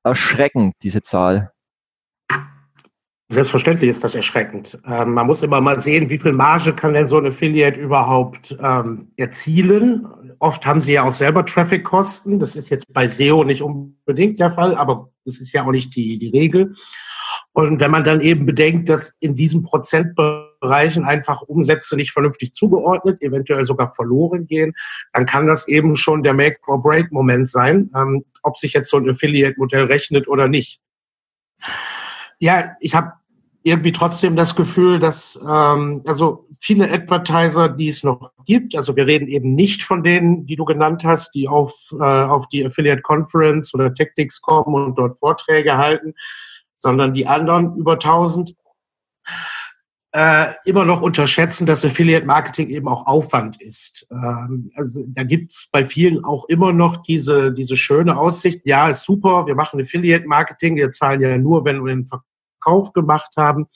[0.03, 1.51] erschreckend, diese Zahl.
[3.29, 4.77] Selbstverständlich ist das erschreckend.
[4.85, 8.55] Ähm, man muss immer mal sehen, wie viel Marge kann denn so ein Affiliate überhaupt
[8.61, 10.07] ähm, erzielen.
[10.37, 12.39] Oft haben sie ja auch selber Traffic-Kosten.
[12.39, 15.95] Das ist jetzt bei SEO nicht unbedingt der Fall, aber das ist ja auch nicht
[15.95, 16.75] die, die Regel.
[17.55, 23.21] Und wenn man dann eben bedenkt, dass in diesen Prozentbereichen einfach Umsätze nicht vernünftig zugeordnet,
[23.21, 24.73] eventuell sogar verloren gehen,
[25.13, 29.85] dann kann das eben schon der Make-or-Break-Moment sein, ähm, ob sich jetzt so ein Affiliate-Modell
[29.85, 30.81] rechnet oder nicht.
[32.39, 33.13] Ja, ich habe
[33.63, 39.07] irgendwie trotzdem das Gefühl, dass ähm, also viele Advertiser, die es noch gibt, also wir
[39.07, 43.01] reden eben nicht von denen, die du genannt hast, die auf, äh, auf die Affiliate
[43.01, 46.15] Conference oder Tactics kommen und dort Vorträge halten,
[46.77, 48.55] sondern die anderen über 1000
[50.15, 54.07] äh, immer noch unterschätzen, dass Affiliate Marketing eben auch Aufwand ist.
[54.11, 59.03] Ähm, also da gibt's bei vielen auch immer noch diese, diese schöne Aussicht, ja, ist
[59.03, 63.67] super, wir machen Affiliate Marketing, wir zahlen ja nur, wenn wir einen Verkauf gemacht haben.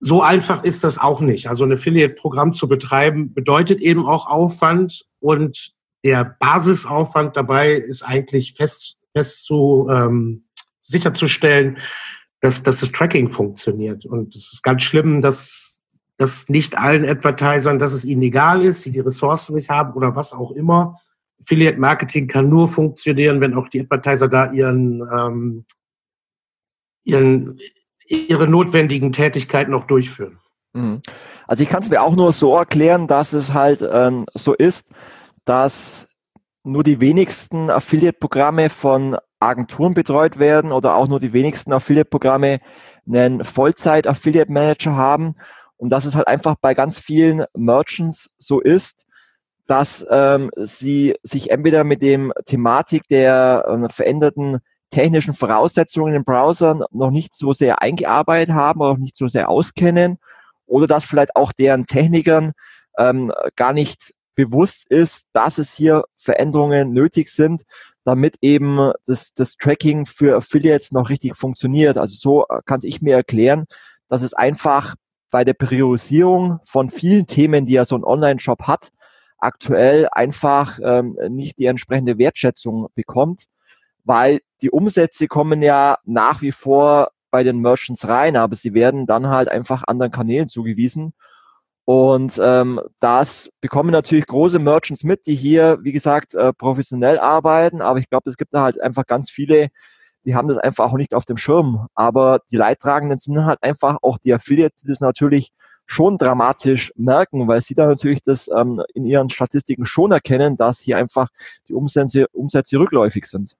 [0.00, 1.48] So einfach ist das auch nicht.
[1.48, 5.70] Also ein Affiliate-Programm zu betreiben bedeutet eben auch Aufwand und
[6.04, 10.45] der Basisaufwand dabei ist eigentlich fest, fest zu, ähm,
[10.86, 11.78] sicherzustellen,
[12.40, 14.06] dass, dass das Tracking funktioniert.
[14.06, 15.80] Und es ist ganz schlimm, dass,
[16.16, 20.14] dass nicht allen Advertisern, dass es ihnen egal ist, sie die Ressourcen nicht haben oder
[20.14, 21.00] was auch immer.
[21.40, 25.64] Affiliate Marketing kann nur funktionieren, wenn auch die Advertiser da ihren, ähm,
[27.04, 27.58] ihren,
[28.06, 30.38] ihre notwendigen Tätigkeiten noch durchführen.
[30.72, 31.02] Mhm.
[31.46, 34.88] Also ich kann es mir auch nur so erklären, dass es halt ähm, so ist,
[35.44, 36.06] dass
[36.66, 42.58] nur die wenigsten Affiliate-Programme von Agenturen betreut werden oder auch nur die wenigsten Affiliate-Programme
[43.06, 45.36] einen Vollzeit-Affiliate-Manager haben.
[45.76, 49.06] Und dass es halt einfach bei ganz vielen Merchants so ist,
[49.66, 54.58] dass ähm, sie sich entweder mit dem Thematik der äh, veränderten
[54.90, 59.28] technischen Voraussetzungen in den Browsern noch nicht so sehr eingearbeitet haben oder auch nicht so
[59.28, 60.18] sehr auskennen
[60.66, 62.52] oder dass vielleicht auch deren Technikern
[62.98, 67.62] ähm, gar nicht bewusst ist, dass es hier Veränderungen nötig sind,
[68.04, 71.98] damit eben das, das Tracking für Affiliates noch richtig funktioniert.
[71.98, 73.66] Also so äh, kann ich mir erklären,
[74.08, 74.94] dass es einfach
[75.32, 78.92] bei der Priorisierung von vielen Themen, die ja so ein Online-Shop hat,
[79.38, 83.46] aktuell einfach ähm, nicht die entsprechende Wertschätzung bekommt,
[84.04, 89.06] weil die Umsätze kommen ja nach wie vor bei den Merchants rein, aber sie werden
[89.06, 91.12] dann halt einfach anderen Kanälen zugewiesen.
[91.86, 97.80] Und ähm, das bekommen natürlich große Merchants mit, die hier, wie gesagt, äh, professionell arbeiten.
[97.80, 99.68] Aber ich glaube, es gibt da halt einfach ganz viele,
[100.24, 101.86] die haben das einfach auch nicht auf dem Schirm.
[101.94, 105.52] Aber die Leidtragenden sind halt einfach auch die Affiliate, die das natürlich
[105.86, 110.80] schon dramatisch merken, weil sie da natürlich das ähm, in ihren Statistiken schon erkennen, dass
[110.80, 111.28] hier einfach
[111.68, 113.54] die Umsätze, Umsätze rückläufig sind.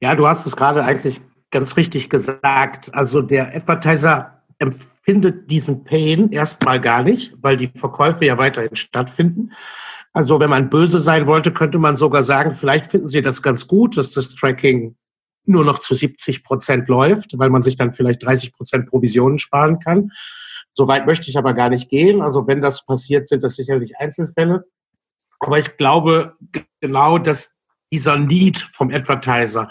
[0.00, 2.94] Ja, du hast es gerade eigentlich ganz richtig gesagt.
[2.94, 9.52] Also der Advertiser empfindet diesen Pain erstmal gar nicht, weil die Verkäufe ja weiterhin stattfinden.
[10.12, 13.66] Also wenn man böse sein wollte, könnte man sogar sagen, vielleicht finden Sie das ganz
[13.66, 14.96] gut, dass das Tracking
[15.46, 19.78] nur noch zu 70 Prozent läuft, weil man sich dann vielleicht 30 Prozent Provisionen sparen
[19.80, 20.12] kann.
[20.72, 22.20] Soweit möchte ich aber gar nicht gehen.
[22.20, 24.64] Also wenn das passiert, sind das sicherlich Einzelfälle.
[25.38, 26.36] Aber ich glaube
[26.80, 27.56] genau, dass
[27.90, 29.70] dieser Need vom Advertiser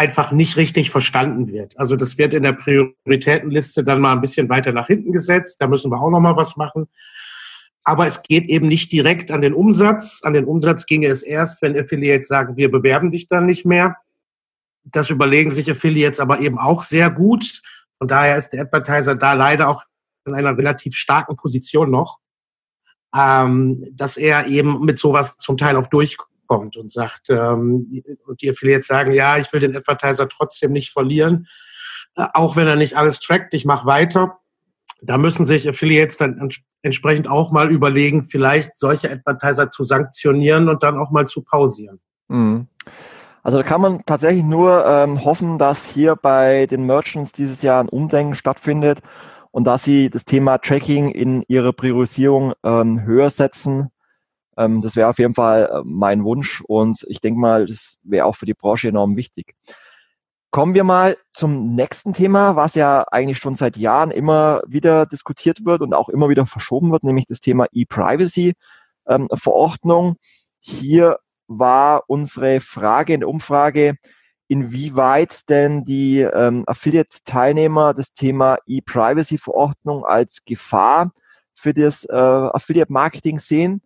[0.00, 1.78] einfach nicht richtig verstanden wird.
[1.78, 5.60] Also das wird in der Prioritätenliste dann mal ein bisschen weiter nach hinten gesetzt.
[5.60, 6.88] Da müssen wir auch noch mal was machen.
[7.84, 10.22] Aber es geht eben nicht direkt an den Umsatz.
[10.24, 13.98] An den Umsatz ginge es erst, wenn Affiliates sagen, wir bewerben dich dann nicht mehr.
[14.84, 17.60] Das überlegen sich Affiliates aber eben auch sehr gut.
[17.98, 19.82] Von daher ist der Advertiser da leider auch
[20.24, 22.20] in einer relativ starken Position noch,
[23.14, 28.50] ähm, dass er eben mit sowas zum Teil auch durchkommt und sagt, ähm, und die
[28.50, 31.46] Affiliates sagen, ja, ich will den Advertiser trotzdem nicht verlieren,
[32.16, 34.38] äh, auch wenn er nicht alles trackt, ich mache weiter.
[35.02, 36.50] Da müssen sich Affiliates dann
[36.82, 42.00] entsprechend auch mal überlegen, vielleicht solche Advertiser zu sanktionieren und dann auch mal zu pausieren.
[42.28, 42.66] Mhm.
[43.42, 47.82] Also da kann man tatsächlich nur ähm, hoffen, dass hier bei den Merchants dieses Jahr
[47.82, 49.00] ein Umdenken stattfindet
[49.50, 53.90] und dass sie das Thema Tracking in ihre Priorisierung ähm, höher setzen.
[54.60, 58.26] Ähm, das wäre auf jeden Fall äh, mein Wunsch und ich denke mal, das wäre
[58.26, 59.54] auch für die Branche enorm wichtig.
[60.50, 65.64] Kommen wir mal zum nächsten Thema, was ja eigentlich schon seit Jahren immer wieder diskutiert
[65.64, 70.08] wird und auch immer wieder verschoben wird, nämlich das Thema E-Privacy-Verordnung.
[70.08, 70.16] Ähm,
[70.58, 73.94] Hier war unsere Frage in der Umfrage,
[74.48, 81.12] inwieweit denn die ähm, Affiliate-Teilnehmer das Thema E-Privacy-Verordnung als Gefahr
[81.54, 83.82] für das äh, Affiliate-Marketing sehen.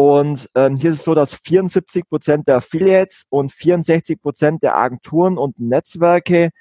[0.00, 4.74] Und ähm, hier ist es so, dass 74 Prozent der Affiliates und 64 Prozent der
[4.74, 6.52] Agenturen und Netzwerke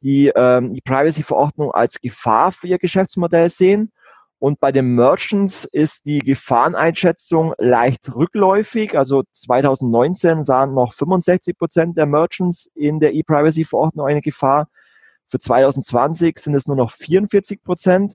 [0.00, 3.92] die ähm, E-Privacy-Verordnung als Gefahr für ihr Geschäftsmodell sehen.
[4.40, 8.98] Und bei den Merchants ist die Gefahreneinschätzung leicht rückläufig.
[8.98, 14.66] Also 2019 sahen noch 65 Prozent der Merchants in der E-Privacy-Verordnung eine Gefahr.
[15.28, 18.14] Für 2020 sind es nur noch 44 Prozent.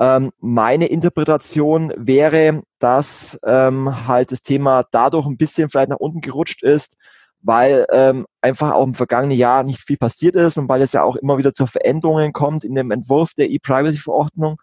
[0.00, 6.22] Ähm, meine Interpretation wäre, dass ähm, halt das Thema dadurch ein bisschen vielleicht nach unten
[6.22, 6.96] gerutscht ist,
[7.42, 11.02] weil ähm, einfach auch im vergangenen Jahr nicht viel passiert ist und weil es ja
[11.02, 14.56] auch immer wieder zu Veränderungen kommt in dem Entwurf der E-Privacy-Verordnung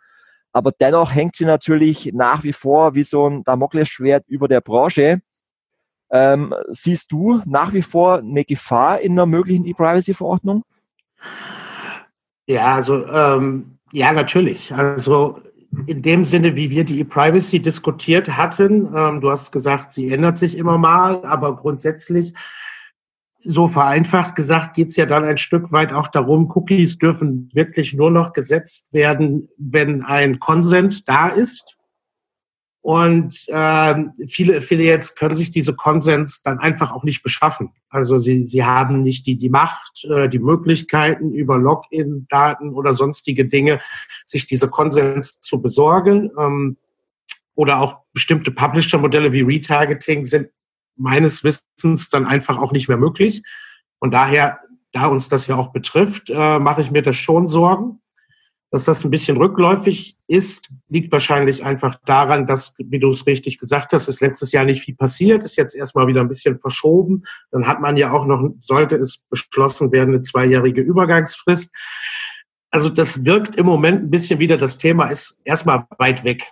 [0.58, 5.22] aber dennoch hängt sie natürlich nach wie vor wie so ein Damoklesschwert über der Branche.
[6.10, 10.64] Ähm, siehst du nach wie vor eine Gefahr in einer möglichen E-Privacy-Verordnung?
[12.48, 14.74] Ja, also ähm, ja, natürlich.
[14.74, 15.42] Also
[15.86, 20.38] in dem Sinne, wie wir die E-Privacy diskutiert hatten, ähm, du hast gesagt, sie ändert
[20.38, 22.34] sich immer mal, aber grundsätzlich
[23.44, 27.94] so vereinfacht gesagt geht es ja dann ein Stück weit auch darum, Cookies dürfen wirklich
[27.94, 31.77] nur noch gesetzt werden, wenn ein Consent da ist.
[32.88, 33.96] Und äh,
[34.28, 37.74] viele Affiliates können sich diese Konsens dann einfach auch nicht beschaffen.
[37.90, 43.44] Also sie, sie haben nicht die, die Macht, äh, die Möglichkeiten über Login-Daten oder sonstige
[43.44, 43.82] Dinge,
[44.24, 46.32] sich diese Konsens zu besorgen.
[46.40, 46.78] Ähm,
[47.56, 50.50] oder auch bestimmte Publisher-Modelle wie Retargeting sind
[50.96, 53.44] meines Wissens dann einfach auch nicht mehr möglich.
[54.00, 54.60] Und daher,
[54.94, 58.00] da uns das ja auch betrifft, äh, mache ich mir das schon Sorgen.
[58.78, 63.58] Dass das ein bisschen rückläufig ist, liegt wahrscheinlich einfach daran, dass, wie du es richtig
[63.58, 67.24] gesagt hast, ist letztes Jahr nicht viel passiert, ist jetzt erstmal wieder ein bisschen verschoben.
[67.50, 71.74] Dann hat man ja auch noch, sollte es beschlossen werden, eine zweijährige Übergangsfrist.
[72.70, 76.44] Also das wirkt im Moment ein bisschen wieder, das Thema ist erstmal weit weg.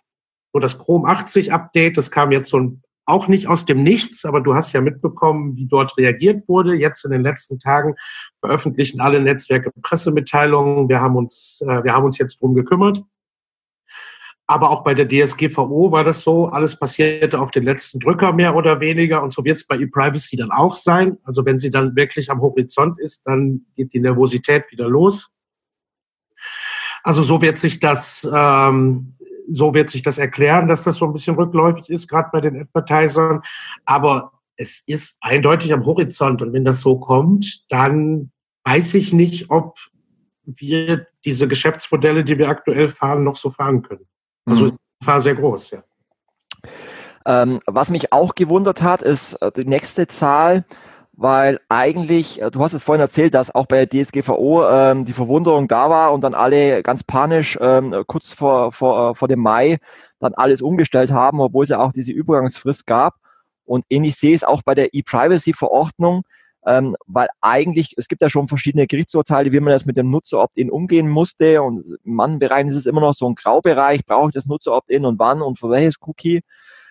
[0.51, 4.25] Und das Chrome 80 Update, das kam jetzt so ein auch nicht aus dem Nichts,
[4.25, 6.73] aber du hast ja mitbekommen, wie dort reagiert wurde.
[6.73, 7.95] Jetzt in den letzten Tagen
[8.39, 10.89] veröffentlichen alle Netzwerke Pressemitteilungen.
[10.89, 13.03] Wir haben uns, äh, wir haben uns jetzt drum gekümmert.
[14.47, 18.55] Aber auch bei der DSGVO war das so, alles passierte auf den letzten Drücker mehr
[18.55, 19.23] oder weniger.
[19.23, 21.17] Und so wird es bei ePrivacy dann auch sein.
[21.23, 25.31] Also wenn sie dann wirklich am Horizont ist, dann geht die Nervosität wieder los.
[27.03, 29.15] Also so wird sich das ähm,
[29.49, 32.61] so wird sich das erklären, dass das so ein bisschen rückläufig ist, gerade bei den
[32.61, 33.41] Advertisern.
[33.85, 36.41] Aber es ist eindeutig am Horizont.
[36.41, 38.31] Und wenn das so kommt, dann
[38.63, 39.77] weiß ich nicht, ob
[40.45, 44.05] wir diese Geschäftsmodelle, die wir aktuell fahren, noch so fahren können.
[44.45, 44.67] Also mhm.
[44.67, 45.83] ist die Gefahr sehr groß, ja.
[47.27, 50.63] Ähm, was mich auch gewundert hat, ist äh, die nächste Zahl,
[51.17, 55.13] weil eigentlich, äh, du hast es vorhin erzählt, dass auch bei der DSGVO ähm, die
[55.13, 59.39] Verwunderung da war und dann alle ganz panisch ähm, kurz vor, vor, äh, vor dem
[59.39, 59.77] Mai
[60.19, 63.15] dann alles umgestellt haben, obwohl es ja auch diese Übergangsfrist gab.
[63.63, 66.23] Und ähnlich sehe ich es auch bei der E-Privacy-Verordnung,
[66.67, 70.69] ähm, weil eigentlich, es gibt ja schon verschiedene Gerichtsurteile, wie man das mit dem Nutzer-Opt-in
[70.69, 71.61] umgehen musste.
[71.61, 75.05] Und in manchen Bereichen ist es immer noch so ein Graubereich, brauche ich das Nutzer-Opt-in
[75.05, 76.41] und wann und für welches Cookie.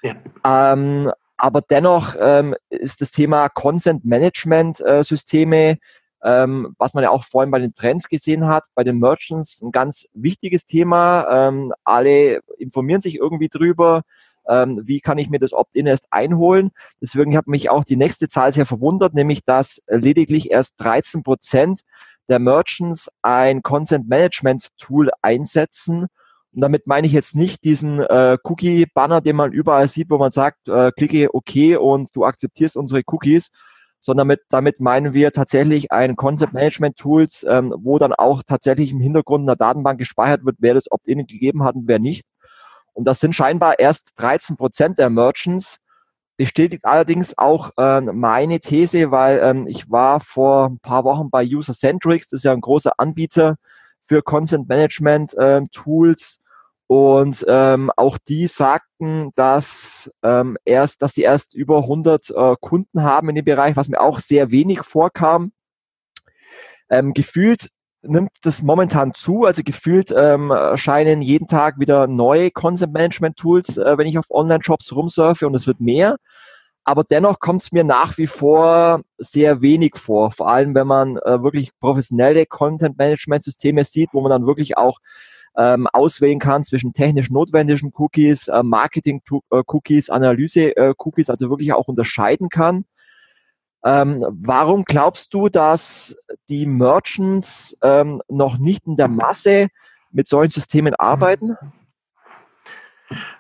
[0.03, 0.15] Ja.
[0.45, 5.79] Ähm, aber dennoch ähm, ist das Thema Consent Management äh, Systeme,
[6.23, 9.73] ähm, was man ja auch vorhin bei den Trends gesehen hat, bei den Merchants ein
[9.73, 11.49] ganz wichtiges Thema.
[11.49, 14.03] Ähm, alle informieren sich irgendwie drüber.
[14.49, 16.71] ähm, wie kann ich mir das Opt-in erst einholen.
[17.01, 21.81] Deswegen hat mich auch die nächste Zahl sehr verwundert, nämlich dass lediglich erst 13 Prozent
[22.29, 26.09] der Merchants ein Consent Management Tool einsetzen.
[26.55, 30.31] Und damit meine ich jetzt nicht diesen äh, Cookie-Banner, den man überall sieht, wo man
[30.31, 33.51] sagt, äh, klicke OK und du akzeptierst unsere Cookies,
[34.01, 38.93] sondern mit, damit meinen wir tatsächlich ein Concept Management Tools, ähm, wo dann auch tatsächlich
[38.93, 42.25] im Hintergrund in der Datenbank gespeichert wird, wer das Opt-in gegeben hat und wer nicht.
[42.93, 45.81] Und das sind scheinbar erst 13 Prozent der Merchants.
[46.37, 51.45] Bestätigt allerdings auch äh, meine These, weil ähm, ich war vor ein paar Wochen bei
[51.45, 53.57] User-Centrics, das ist ja ein großer Anbieter
[54.07, 56.41] für Content Management äh, Tools.
[56.87, 63.03] Und ähm, auch die sagten, dass ähm, erst, dass sie erst über 100 äh, Kunden
[63.03, 65.53] haben in dem Bereich, was mir auch sehr wenig vorkam.
[66.91, 67.71] Ähm, gefühlt
[68.03, 69.45] nimmt das momentan zu.
[69.45, 74.31] Also gefühlt ähm, erscheinen jeden Tag wieder neue Content Management Tools, äh, wenn ich auf
[74.31, 76.17] Online-Shops rumsurfe und es wird mehr.
[76.85, 80.33] Aber dennoch kommt es mir nach wie vor sehr wenig vor.
[80.33, 84.77] Vor allem, wenn man äh, wirklich professionelle Content Management Systeme sieht, wo man dann wirklich
[84.77, 84.99] auch
[85.57, 92.85] ähm, auswählen kann zwischen technisch notwendigen Cookies, äh, Marketing-Cookies, Analyse-Cookies, also wirklich auch unterscheiden kann.
[93.85, 96.17] Ähm, warum glaubst du, dass
[96.49, 99.69] die Merchants ähm, noch nicht in der Masse
[100.11, 101.57] mit solchen Systemen arbeiten?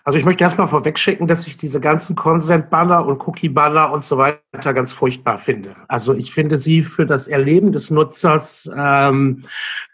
[0.04, 4.74] Also ich möchte erstmal vorwegschicken, dass ich diese ganzen Consent-Banner und Cookie-Banner und so weiter
[4.74, 5.74] ganz furchtbar finde.
[5.88, 9.44] Also ich finde sie für das Erleben des Nutzers ähm,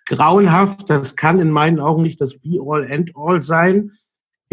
[0.07, 0.91] grauenhaft.
[0.91, 3.93] Das kann in meinen Augen nicht das Be-all-end-all sein.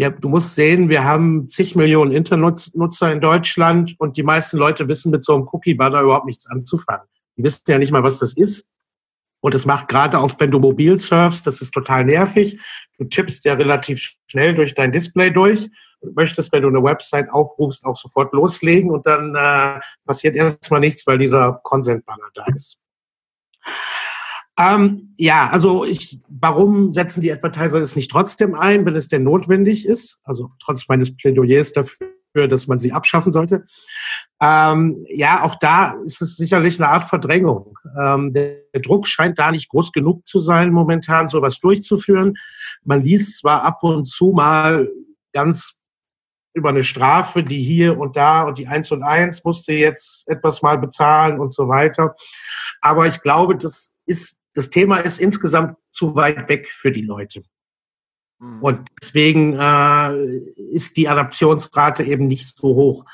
[0.00, 4.86] Ja, du musst sehen, wir haben zig Millionen Internetnutzer in Deutschland und die meisten Leute
[4.86, 7.08] wissen mit so einem Cookie-Banner überhaupt nichts anzufangen.
[7.36, 8.70] Die wissen ja nicht mal, was das ist.
[9.40, 12.58] Und es macht gerade auch, wenn du mobil surfst, das ist total nervig.
[12.98, 15.70] Du tippst ja relativ schnell durch dein Display durch
[16.00, 20.80] und möchtest, wenn du eine Website aufrufst, auch sofort loslegen und dann äh, passiert erstmal
[20.80, 22.80] nichts, weil dieser Consent-Banner da ist.
[24.58, 29.22] Ähm, ja, also ich, warum setzen die Advertiser es nicht trotzdem ein, wenn es denn
[29.22, 30.20] notwendig ist?
[30.24, 32.08] Also trotz meines Plädoyers dafür,
[32.48, 33.64] dass man sie abschaffen sollte.
[34.40, 37.76] Ähm, ja, auch da ist es sicherlich eine Art Verdrängung.
[37.98, 42.34] Ähm, der, der, Druck scheint da nicht groß genug zu sein, momentan sowas durchzuführen.
[42.84, 44.88] Man liest zwar ab und zu mal
[45.32, 45.80] ganz
[46.54, 50.62] über eine Strafe, die hier und da und die eins und eins musste jetzt etwas
[50.62, 52.14] mal bezahlen und so weiter.
[52.80, 57.42] Aber ich glaube, das ist das Thema ist insgesamt zu weit weg für die Leute.
[58.40, 58.62] Mhm.
[58.62, 60.38] Und deswegen äh,
[60.72, 63.04] ist die Adaptionsrate eben nicht so hoch.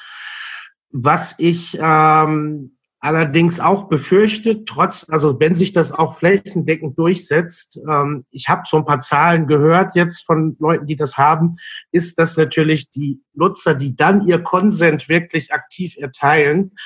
[0.97, 8.25] Was ich ähm, allerdings auch befürchte, trotz, also wenn sich das auch flächendeckend durchsetzt, ähm,
[8.31, 11.57] ich habe so ein paar Zahlen gehört jetzt von Leuten, die das haben,
[11.91, 16.77] ist, dass natürlich die Nutzer, die dann ihr Consent wirklich aktiv erteilen,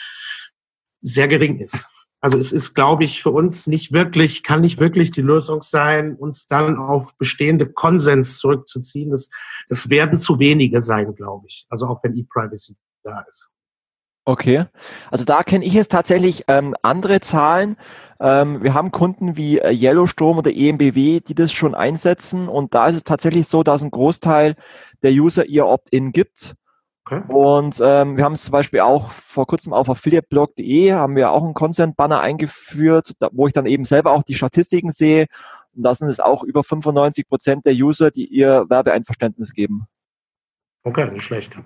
[1.03, 1.87] sehr gering ist.
[2.21, 6.17] Also es ist, glaube ich, für uns nicht wirklich, kann nicht wirklich die Lösung sein,
[6.17, 9.11] uns dann auf bestehende Konsens zurückzuziehen.
[9.11, 9.31] Das,
[9.69, 11.67] das werden zu wenige sein, glaube ich.
[11.69, 13.51] Also auch wenn E-Privacy da ist.
[14.29, 14.67] Okay,
[15.11, 17.77] also da kenne ich jetzt tatsächlich ähm, andere Zahlen.
[18.21, 22.89] Ähm, wir haben Kunden wie äh, Yellowstrom oder EMBW, die das schon einsetzen und da
[22.89, 24.57] ist es tatsächlich so, dass ein Großteil
[25.03, 26.57] der User ihr Opt-in gibt
[27.11, 27.23] Okay.
[27.29, 31.43] Und ähm, wir haben es zum Beispiel auch vor kurzem auf affiliateblog.de haben wir auch
[31.43, 35.25] einen Consent-Banner eingeführt, da, wo ich dann eben selber auch die Statistiken sehe.
[35.75, 39.87] Und da sind es auch über 95 Prozent der User, die ihr Werbeeinverständnis geben.
[40.83, 41.59] Okay, nicht schlecht.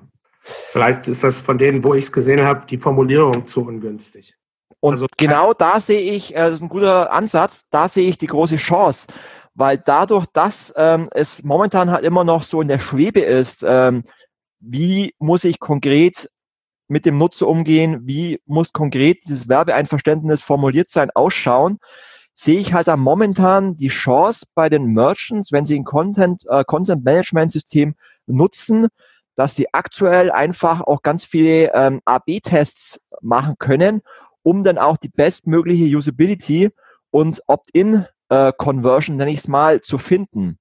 [0.45, 4.37] Vielleicht ist das von denen, wo ich es gesehen habe, die Formulierung zu ungünstig.
[4.81, 8.19] Und also, genau da sehe ich, äh, das ist ein guter Ansatz, da sehe ich
[8.19, 9.07] die große Chance,
[9.55, 14.03] weil dadurch, dass ähm, es momentan halt immer noch so in der Schwebe ist, ähm,
[14.59, 16.29] wie muss ich konkret
[16.89, 21.79] mit dem Nutzer umgehen, wie muss konkret dieses Werbeeinverständnis formuliert sein, ausschauen,
[22.35, 26.65] sehe ich halt da momentan die Chance bei den Merchants, wenn sie ein Content, äh,
[26.65, 27.95] Content Management System
[28.27, 28.89] nutzen,
[29.37, 34.03] dass sie aktuell einfach auch ganz viele ähm, AB-Tests machen können,
[34.43, 36.71] um dann auch die bestmögliche Usability
[37.11, 38.53] und Opt-in äh,
[39.09, 40.59] nenne ich es mal, zu finden.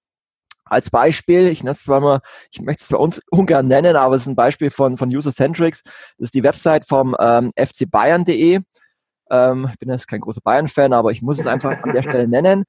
[0.66, 4.16] Als Beispiel, ich nenne es zwar mal, ich möchte es zwar uns ungern nennen, aber
[4.16, 5.84] es ist ein Beispiel von, von User-Centrics.
[5.84, 8.60] Das ist die Website vom ähm, fcbayern.de.
[9.32, 12.28] Ähm, ich bin jetzt kein großer Bayern-Fan, aber ich muss es einfach an der Stelle
[12.28, 12.66] nennen,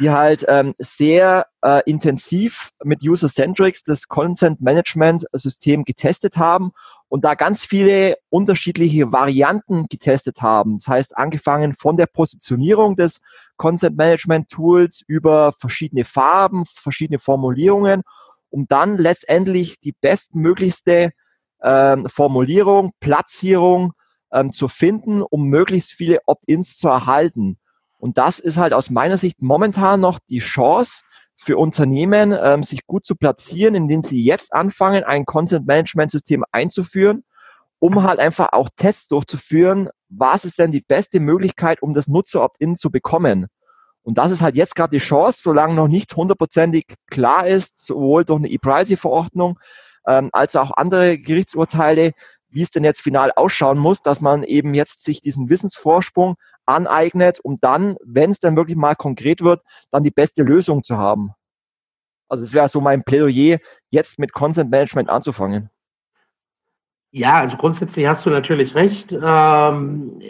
[0.00, 6.72] die halt ähm, sehr äh, intensiv mit User-Centrics das Content-Management-System getestet haben
[7.08, 10.78] und da ganz viele unterschiedliche Varianten getestet haben.
[10.78, 13.20] Das heißt, angefangen von der Positionierung des
[13.56, 18.02] Content Management Tools über verschiedene Farben, verschiedene Formulierungen
[18.50, 21.12] um dann letztendlich die bestmöglichste
[21.62, 23.92] ähm, Formulierung, Platzierung
[24.32, 27.58] ähm, zu finden, um möglichst viele Opt-ins zu erhalten.
[27.98, 31.04] Und das ist halt aus meiner Sicht momentan noch die Chance
[31.36, 37.24] für Unternehmen, ähm, sich gut zu platzieren, indem sie jetzt anfangen, ein Content-Management-System einzuführen,
[37.78, 42.76] um halt einfach auch Tests durchzuführen, was ist denn die beste Möglichkeit, um das Nutzer-Opt-in
[42.76, 43.46] zu bekommen.
[44.02, 48.24] Und das ist halt jetzt gerade die Chance, solange noch nicht hundertprozentig klar ist, sowohl
[48.24, 49.58] durch eine E-Privacy-Verordnung
[50.06, 52.12] ähm, als auch andere Gerichtsurteile,
[52.50, 56.36] wie es denn jetzt final ausschauen muss, dass man eben jetzt sich diesen Wissensvorsprung
[56.66, 60.98] aneignet, um dann, wenn es dann wirklich mal konkret wird, dann die beste Lösung zu
[60.98, 61.32] haben.
[62.28, 63.58] Also das wäre so mein Plädoyer,
[63.90, 65.70] jetzt mit Consent Management anzufangen.
[67.12, 69.12] Ja, also grundsätzlich hast du natürlich recht.
[69.12, 70.20] Ähm,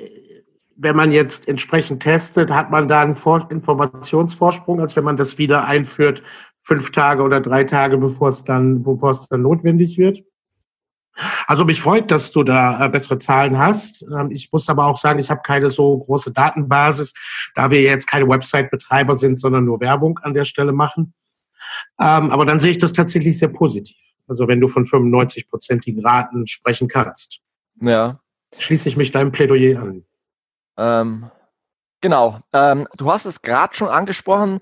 [0.77, 5.37] wenn man jetzt entsprechend testet, hat man da einen Vor Informationsvorsprung, als wenn man das
[5.37, 6.23] wieder einführt,
[6.63, 10.23] fünf Tage oder drei Tage, bevor es dann, bevor es dann notwendig wird.
[11.47, 14.03] Also mich freut, dass du da äh, bessere Zahlen hast.
[14.03, 17.15] Ähm, ich muss aber auch sagen, ich habe keine so große Datenbasis,
[17.55, 21.15] da wir jetzt keine Website-Betreiber sind, sondern nur Werbung an der Stelle machen.
[22.01, 23.97] Ähm, aber dann sehe ich das tatsächlich sehr positiv.
[24.29, 27.41] Also wenn du von 95-prozentigen Raten sprechen kannst.
[27.81, 28.21] Ja.
[28.57, 30.05] Schließe ich mich deinem Plädoyer an.
[30.77, 31.31] Ähm,
[32.01, 32.39] genau.
[32.53, 34.61] Ähm, du hast es gerade schon angesprochen.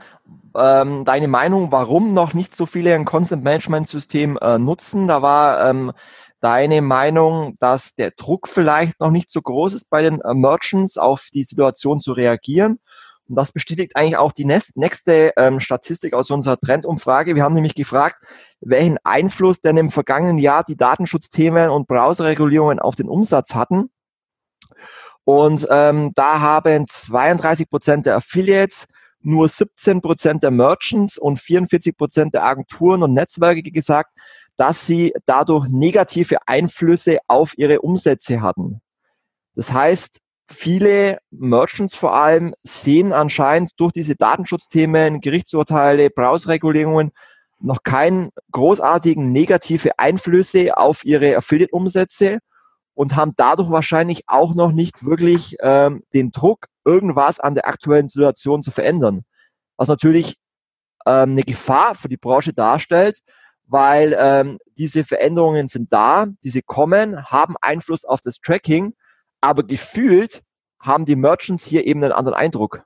[0.54, 5.06] Ähm, deine Meinung, warum noch nicht so viele ein Consent Management System äh, nutzen.
[5.06, 5.92] Da war ähm,
[6.40, 10.98] deine Meinung, dass der Druck vielleicht noch nicht so groß ist bei den äh, Merchants,
[10.98, 12.78] auf die Situation zu reagieren.
[13.28, 17.34] Und das bestätigt eigentlich auch die nächste ähm, Statistik aus unserer Trendumfrage.
[17.34, 18.24] Wir haben nämlich gefragt,
[18.60, 23.90] welchen Einfluss denn im vergangenen Jahr die Datenschutzthemen und Browserregulierungen auf den Umsatz hatten.
[25.24, 28.88] Und ähm, da haben 32 Prozent der Affiliates,
[29.20, 34.10] nur 17 Prozent der Merchants und 44 Prozent der Agenturen und Netzwerke gesagt,
[34.58, 38.80] dass sie dadurch negative Einflüsse auf ihre Umsätze hatten.
[39.54, 40.18] Das heißt,
[40.50, 47.12] viele Merchants vor allem sehen anscheinend durch diese Datenschutzthemen, Gerichtsurteile, Browserregulierungen
[47.60, 52.38] noch keinen großartigen negative Einflüsse auf ihre Affiliate-Umsätze
[52.94, 58.08] und haben dadurch wahrscheinlich auch noch nicht wirklich ähm, den Druck, irgendwas an der aktuellen
[58.08, 59.22] Situation zu verändern.
[59.76, 60.36] Was natürlich
[61.06, 63.20] ähm, eine Gefahr für die Branche darstellt,
[63.68, 68.94] weil ähm, diese Veränderungen sind da, diese kommen, haben Einfluss auf das Tracking,
[69.40, 70.42] aber gefühlt
[70.80, 72.82] haben die Merchants hier eben einen anderen Eindruck.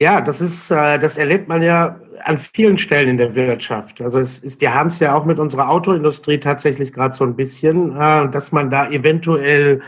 [0.00, 4.00] Ja, das ist, äh, das erlebt man ja an vielen Stellen in der Wirtschaft.
[4.00, 7.34] Also es ist, wir haben es ja auch mit unserer Autoindustrie tatsächlich gerade so ein
[7.34, 9.82] bisschen, äh, dass man da eventuell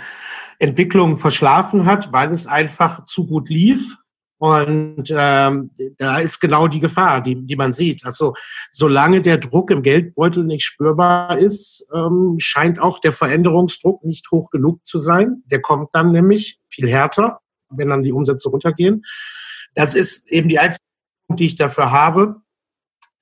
[0.59, 3.99] Entwicklungen verschlafen hat, weil es einfach zu gut lief
[4.41, 8.07] und ähm, da ist genau die Gefahr, die, die man sieht.
[8.07, 8.32] Also
[8.70, 14.49] solange der Druck im Geldbeutel nicht spürbar ist, ähm, scheint auch der Veränderungsdruck nicht hoch
[14.49, 15.43] genug zu sein.
[15.45, 19.05] Der kommt dann nämlich viel härter, wenn dann die Umsätze runtergehen.
[19.74, 20.86] Das ist eben die einzige,
[21.28, 22.36] die ich dafür habe.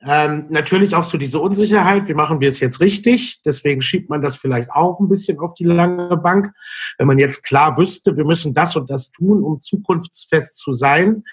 [0.07, 3.42] Ähm, natürlich auch so diese Unsicherheit, wie machen wir es jetzt richtig?
[3.42, 6.53] Deswegen schiebt man das vielleicht auch ein bisschen auf die lange Bank.
[6.99, 11.24] Wenn man jetzt klar wüsste, wir müssen das und das tun, um zukunftsfest zu sein,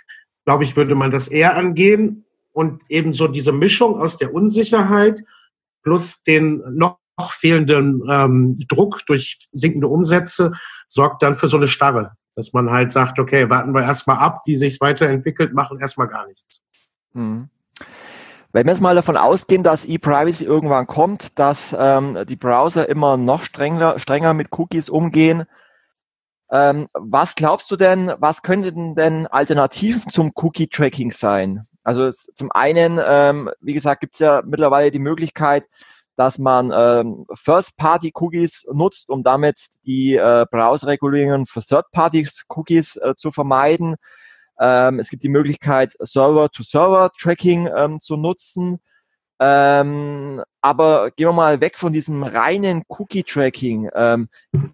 [0.46, 2.26] glaube ich, würde man das eher angehen.
[2.54, 5.22] Und eben so diese Mischung aus der Unsicherheit
[5.84, 6.98] plus den noch
[7.32, 10.54] fehlenden ähm, Druck durch sinkende Umsätze
[10.88, 14.40] sorgt dann für so eine Starre, dass man halt sagt, okay, warten wir erstmal ab,
[14.46, 16.62] wie sich weiterentwickelt, machen erstmal gar nichts.
[17.14, 17.50] Mhm.
[18.56, 23.18] Wenn wir jetzt mal davon ausgehen, dass E-Privacy irgendwann kommt, dass ähm, die Browser immer
[23.18, 25.44] noch strenger, strenger mit Cookies umgehen,
[26.50, 31.64] ähm, was glaubst du denn, was könnten denn Alternativen zum Cookie-Tracking sein?
[31.84, 35.66] Also es, zum einen, ähm, wie gesagt, gibt es ja mittlerweile die Möglichkeit,
[36.16, 43.98] dass man ähm, First-Party-Cookies nutzt, um damit die äh, Browser-Regulierungen für Third-Party-Cookies äh, zu vermeiden.
[44.60, 48.80] Ähm, es gibt die Möglichkeit, Server-to-Server-Tracking ähm, zu nutzen.
[49.40, 53.90] Ähm, aber gehen wir mal weg von diesem reinen Cookie-Tracking.
[53.94, 54.30] Ähm,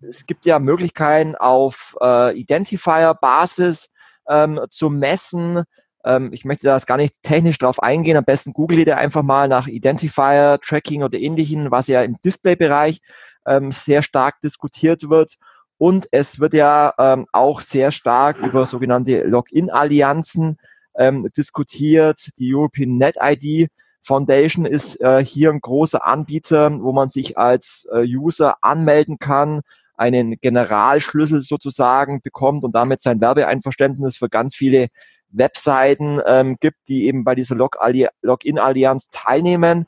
[0.07, 3.89] es gibt ja Möglichkeiten auf äh, Identifier-Basis
[4.29, 5.63] ähm, zu messen.
[6.05, 8.17] Ähm, ich möchte da gar nicht technisch drauf eingehen.
[8.17, 13.01] Am besten googelt ihr einfach mal nach Identifier, Tracking oder ähnlichen, was ja im Display-Bereich
[13.47, 15.37] ähm, sehr stark diskutiert wird.
[15.81, 20.59] Und es wird ja ähm, auch sehr stark über sogenannte Login-Allianzen
[20.95, 22.37] ähm, diskutiert.
[22.37, 23.71] Die European Net ID
[24.03, 29.61] Foundation ist äh, hier ein großer Anbieter, wo man sich als äh, User anmelden kann,
[29.95, 34.89] einen Generalschlüssel sozusagen bekommt und damit sein Werbeeinverständnis für ganz viele
[35.29, 39.87] Webseiten ähm, gibt, die eben bei dieser Login-Allianz teilnehmen.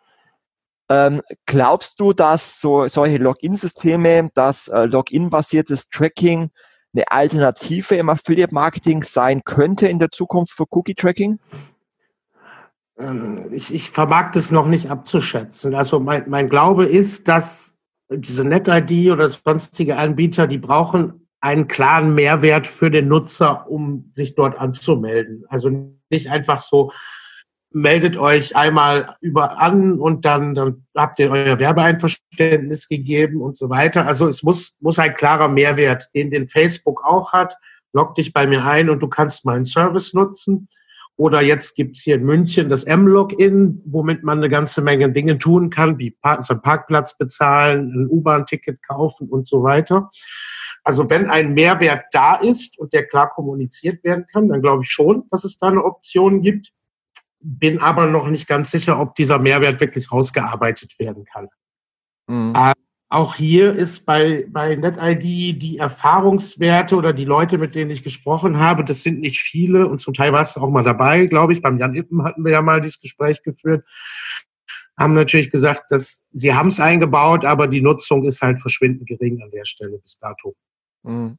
[0.94, 6.52] Ähm, glaubst du, dass so solche Login-Systeme, dass äh, Login-basiertes Tracking
[6.94, 11.40] eine Alternative im Affiliate-Marketing sein könnte in der Zukunft für Cookie-Tracking?
[13.00, 15.74] Ähm, ich, ich vermag das noch nicht abzuschätzen.
[15.74, 17.76] Also mein, mein Glaube ist, dass
[18.12, 24.36] diese NetID oder sonstige Anbieter, die brauchen einen klaren Mehrwert für den Nutzer, um sich
[24.36, 25.44] dort anzumelden.
[25.50, 26.92] Also nicht einfach so,
[27.74, 33.70] meldet euch einmal über an und dann, dann habt ihr euer Werbeeinverständnis gegeben und so
[33.70, 34.06] weiter.
[34.06, 37.56] Also es muss, muss ein klarer Mehrwert, den den Facebook auch hat.
[37.92, 40.68] Log dich bei mir ein und du kannst meinen Service nutzen.
[41.16, 45.70] Oder jetzt gibt's hier in München das M-Login, womit man eine ganze Menge Dinge tun
[45.70, 50.10] kann, wie also Parkplatz bezahlen, ein U-Bahn-Ticket kaufen und so weiter.
[50.84, 54.90] Also wenn ein Mehrwert da ist und der klar kommuniziert werden kann, dann glaube ich
[54.90, 56.74] schon, dass es da eine Option gibt
[57.44, 61.50] bin aber noch nicht ganz sicher, ob dieser Mehrwert wirklich rausgearbeitet werden kann.
[62.28, 62.54] Mhm.
[62.56, 62.74] Äh,
[63.10, 68.58] auch hier ist bei, bei NetID die Erfahrungswerte oder die Leute, mit denen ich gesprochen
[68.58, 71.62] habe, das sind nicht viele und zum Teil warst du auch mal dabei, glaube ich.
[71.62, 73.86] Beim Jan Ippen hatten wir ja mal dieses Gespräch geführt.
[74.98, 79.44] Haben natürlich gesagt, dass sie haben es eingebaut, aber die Nutzung ist halt verschwindend gering
[79.44, 80.56] an der Stelle bis dato.
[81.04, 81.38] Mhm.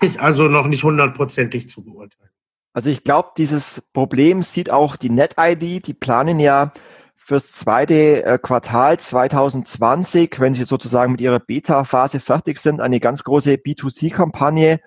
[0.00, 2.30] Ist also noch nicht hundertprozentig zu beurteilen.
[2.76, 5.86] Also ich glaube, dieses Problem sieht auch die NetID.
[5.86, 6.74] Die planen ja
[7.16, 13.24] fürs zweite äh, Quartal 2020, wenn sie sozusagen mit ihrer Beta-Phase fertig sind, eine ganz
[13.24, 14.80] große B2C-Kampagne,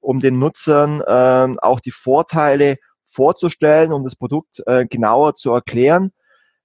[0.00, 2.78] um den Nutzern äh, auch die Vorteile
[3.10, 6.10] vorzustellen, um das Produkt äh, genauer zu erklären.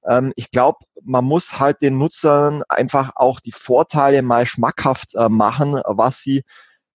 [0.09, 5.29] Ähm, ich glaube, man muss halt den Nutzern einfach auch die Vorteile mal schmackhaft äh,
[5.29, 6.41] machen, was sie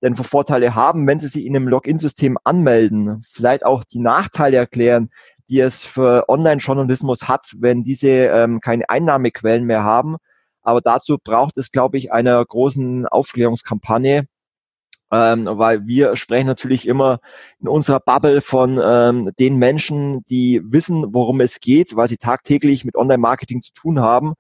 [0.07, 3.25] denn für Vorteile haben, wenn sie sich in einem Login-System anmelden.
[3.29, 5.11] Vielleicht auch die Nachteile erklären,
[5.49, 10.17] die es für Online-Journalismus hat, wenn diese ähm, keine Einnahmequellen mehr haben.
[10.63, 14.27] Aber dazu braucht es, glaube ich, einer großen Aufklärungskampagne,
[15.13, 17.19] ähm, weil wir sprechen natürlich immer
[17.61, 22.85] in unserer Bubble von ähm, den Menschen, die wissen, worum es geht, weil sie tagtäglich
[22.85, 24.35] mit Online-Marketing zu tun haben.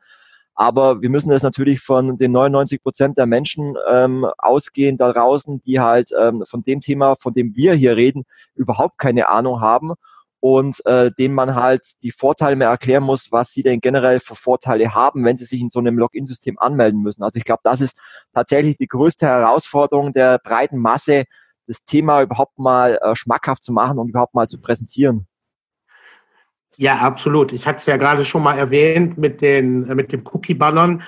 [0.57, 5.61] Aber wir müssen es natürlich von den 99 Prozent der Menschen ähm, ausgehen da draußen,
[5.62, 9.92] die halt ähm, von dem Thema, von dem wir hier reden, überhaupt keine Ahnung haben
[10.40, 14.34] und äh, denen man halt die Vorteile mehr erklären muss, was sie denn generell für
[14.34, 17.22] Vorteile haben, wenn sie sich in so einem Login-System anmelden müssen.
[17.22, 17.98] Also ich glaube, das ist
[18.32, 21.24] tatsächlich die größte Herausforderung der breiten Masse,
[21.66, 25.26] das Thema überhaupt mal äh, schmackhaft zu machen und überhaupt mal zu präsentieren.
[26.79, 27.53] Ja, absolut.
[27.53, 31.03] Ich hatte es ja gerade schon mal erwähnt mit den äh, mit dem Cookie-Bannern.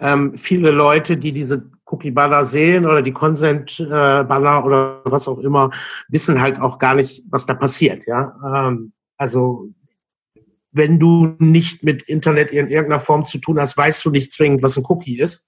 [0.00, 5.70] Ähm, viele Leute, die diese Cookie-Banner sehen oder die Consent-Banner oder was auch immer,
[6.08, 8.06] wissen halt auch gar nicht, was da passiert.
[8.06, 9.68] Ja, ähm, also
[10.72, 14.62] wenn du nicht mit Internet in irgendeiner Form zu tun hast, weißt du nicht zwingend,
[14.62, 15.46] was ein Cookie ist.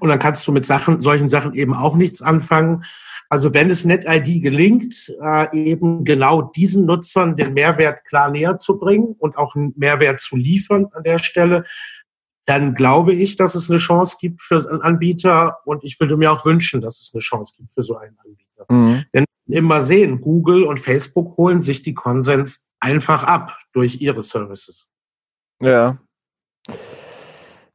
[0.00, 2.84] Und dann kannst du mit Sachen, solchen Sachen eben auch nichts anfangen.
[3.28, 8.78] Also wenn es NetID gelingt, äh, eben genau diesen Nutzern den Mehrwert klar näher zu
[8.78, 11.64] bringen und auch einen Mehrwert zu liefern an der Stelle,
[12.46, 16.30] dann glaube ich, dass es eine Chance gibt für einen Anbieter und ich würde mir
[16.30, 18.66] auch wünschen, dass es eine Chance gibt für so einen Anbieter.
[18.68, 19.04] Mhm.
[19.12, 24.92] Denn immer sehen, Google und Facebook holen sich die Konsens einfach ab durch ihre Services.
[25.60, 25.98] Ja.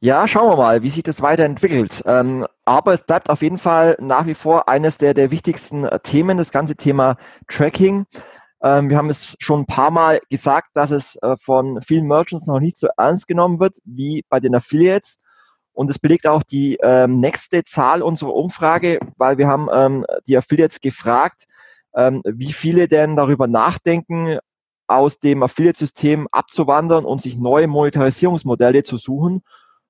[0.04, 2.02] Ja, schauen wir mal, wie sich das weiterentwickelt.
[2.06, 6.38] Ähm, aber es bleibt auf jeden Fall nach wie vor eines der, der wichtigsten Themen,
[6.38, 8.06] das ganze Thema Tracking.
[8.64, 12.48] Ähm, wir haben es schon ein paar Mal gesagt, dass es äh, von vielen Merchants
[12.48, 15.20] noch nicht so ernst genommen wird wie bei den Affiliates.
[15.72, 20.36] Und es belegt auch die ähm, nächste Zahl unserer Umfrage, weil wir haben ähm, die
[20.36, 21.44] Affiliates gefragt,
[21.94, 24.38] ähm, wie viele denn darüber nachdenken,
[24.88, 29.42] aus dem Affiliate-System abzuwandern und sich neue Monetarisierungsmodelle zu suchen.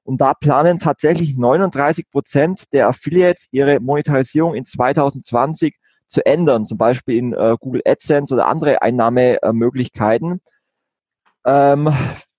[0.05, 5.77] Und da planen tatsächlich 39 Prozent der Affiliates ihre Monetarisierung in 2020
[6.07, 10.41] zu ändern, zum Beispiel in äh, Google AdSense oder andere Einnahmemöglichkeiten.
[11.47, 11.93] Ähm,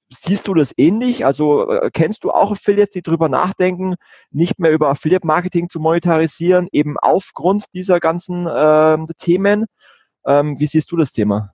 [0.10, 1.26] siehst du das ähnlich?
[1.26, 3.96] Also äh, kennst du auch Affiliates, die darüber nachdenken,
[4.32, 9.66] nicht mehr über Affiliate-Marketing zu monetarisieren, eben aufgrund dieser ganzen äh, Themen?
[10.26, 11.54] Ähm, wie siehst du das Thema?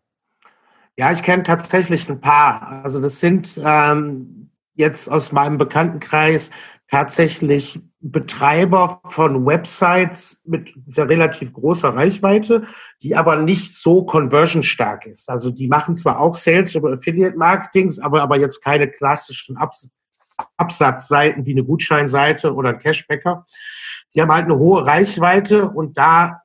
[0.98, 2.84] Ja, ich kenne tatsächlich ein paar.
[2.84, 4.49] Also das sind ähm,
[4.80, 6.52] jetzt aus meinem Bekanntenkreis
[6.88, 12.66] tatsächlich Betreiber von Websites mit sehr relativ großer Reichweite,
[13.04, 15.30] die aber nicht so conversion stark ist.
[15.30, 19.92] Also die machen zwar auch Sales über Affiliate Marketings, aber, aber jetzt keine klassischen Abs
[20.56, 23.46] Absatzseiten wie eine Gutscheinseite oder ein Cashbacker.
[24.16, 26.42] Die haben halt eine hohe Reichweite und da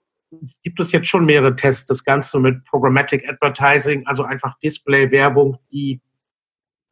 [0.64, 6.00] gibt es jetzt schon mehrere Tests, das Ganze mit Programmatic Advertising, also einfach Display-Werbung, die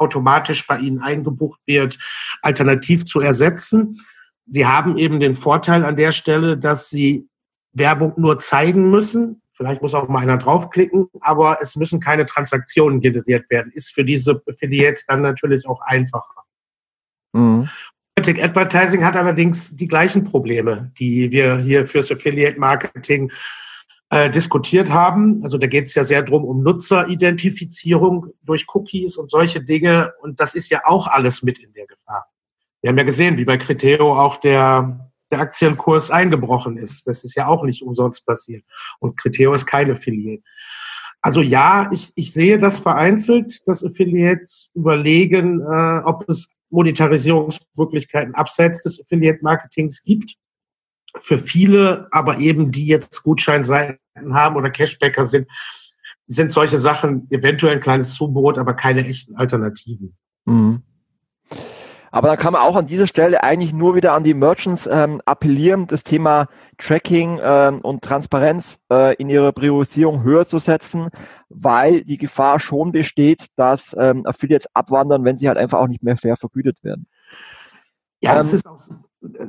[0.03, 1.98] automatisch bei Ihnen eingebucht wird,
[2.42, 4.00] alternativ zu ersetzen.
[4.46, 7.28] Sie haben eben den Vorteil an der Stelle, dass Sie
[7.72, 9.40] Werbung nur zeigen müssen.
[9.55, 13.70] Vielleicht muss auch mal einer draufklicken, aber es müssen keine Transaktionen generiert werden.
[13.72, 16.44] Ist für diese Affiliates dann natürlich auch einfacher.
[17.32, 17.68] Mhm.
[18.18, 23.32] Advertising hat allerdings die gleichen Probleme, die wir hier fürs Affiliate Marketing
[24.13, 25.41] äh, diskutiert haben.
[25.43, 30.13] Also da geht es ja sehr drum um Nutzeridentifizierung durch Cookies und solche Dinge.
[30.21, 32.27] Und das ist ja auch alles mit in der Gefahr.
[32.83, 37.07] Wir haben ja gesehen, wie bei Criteo auch der, der Aktienkurs eingebrochen ist.
[37.07, 38.65] Das ist ja auch nicht umsonst passiert.
[38.99, 40.43] Und Criteo ist kein Affiliate.
[41.23, 48.83] Also ja, ich, ich sehe das vereinzelt, dass Affiliates überlegen, äh, ob es Monetarisierungsmöglichkeiten abseits
[48.83, 50.35] des Affiliate-Marketings gibt.
[51.19, 53.99] Für viele, aber eben die jetzt Gutscheinseiten
[54.33, 55.49] haben oder Cashbacker sind,
[56.27, 60.17] sind solche Sachen eventuell ein kleines Zubrot, aber keine echten Alternativen.
[60.45, 60.83] Mhm.
[62.15, 65.23] Aber dann kann man auch an dieser Stelle eigentlich nur wieder an die Merchants ähm,
[65.25, 66.47] appellieren, das Thema
[66.77, 71.09] Tracking ähm, und Transparenz äh, in ihrer Priorisierung höher zu setzen,
[71.49, 76.03] weil die Gefahr schon besteht, dass ähm, Affiliates abwandern, wenn sie halt einfach auch nicht
[76.03, 77.07] mehr fair vergütet werden.
[78.21, 78.81] Ja, es ähm, ist auch,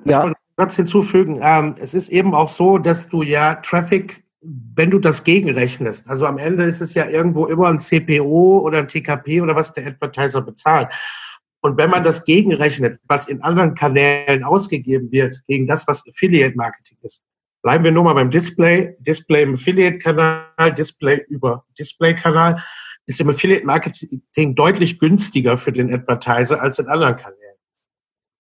[0.06, 0.32] ja.
[0.58, 4.24] Satz hinzufügen, ähm, es ist eben auch so, dass du ja Traffic
[4.76, 8.80] wenn du das gegenrechnest, also am Ende ist es ja irgendwo immer ein CPO oder
[8.80, 10.90] ein TKP oder was der Advertiser bezahlt.
[11.62, 16.58] Und wenn man das gegenrechnet, was in anderen Kanälen ausgegeben wird, gegen das, was Affiliate
[16.58, 17.24] Marketing ist,
[17.62, 18.98] bleiben wir nur mal beim Display.
[19.00, 22.62] Display im Affiliate-Kanal, Display über Display-Kanal
[23.06, 27.56] ist im Affiliate Marketing deutlich günstiger für den Advertiser als in anderen Kanälen.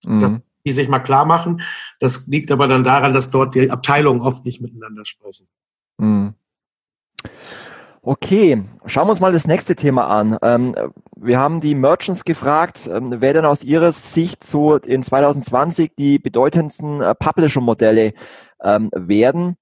[0.03, 0.41] Mhm.
[0.65, 1.61] Die sich mal klar machen.
[1.99, 5.47] Das liegt aber dann daran, dass dort die Abteilungen oft nicht miteinander sprechen.
[5.97, 6.35] Mhm.
[8.05, 10.37] Okay, schauen wir uns mal das nächste Thema an.
[10.41, 10.75] Ähm,
[11.15, 16.19] wir haben die Merchants gefragt, ähm, wer denn aus ihrer Sicht so in 2020 die
[16.19, 18.13] bedeutendsten äh, Publisher-Modelle
[18.61, 19.55] ähm, werden.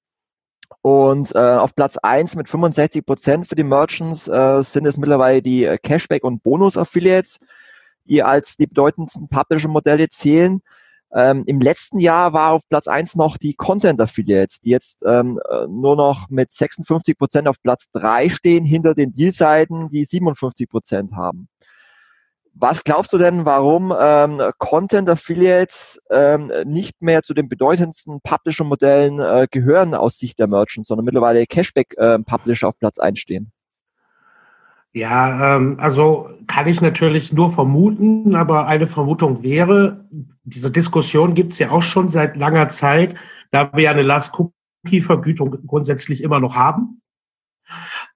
[0.82, 5.44] Und äh, auf Platz eins mit 65 Prozent für die Merchants äh, sind es mittlerweile
[5.44, 7.38] die Cashback- und Bonus-Affiliates,
[8.06, 10.64] die als die bedeutendsten Publisher-Modelle zählen.
[11.14, 15.40] Ähm, Im letzten Jahr war auf Platz eins noch die Content Affiliates, die jetzt ähm,
[15.50, 20.70] äh, nur noch mit 56 Prozent auf Platz drei stehen, hinter den Deal-Seiten, die 57
[20.70, 21.50] Prozent haben.
[22.54, 29.20] Was glaubst du denn, warum ähm, Content Affiliates ähm, nicht mehr zu den bedeutendsten Publisher-Modellen
[29.20, 33.52] äh, gehören aus Sicht der Merchants, sondern mittlerweile Cashback-Publisher äh, auf Platz eins stehen?
[34.94, 40.06] Ja, ähm, also kann ich natürlich nur vermuten, aber eine Vermutung wäre,
[40.44, 43.16] diese Diskussion gibt es ja auch schon seit langer Zeit,
[43.52, 47.02] da wir ja eine Last-Cookie-Vergütung grundsätzlich immer noch haben.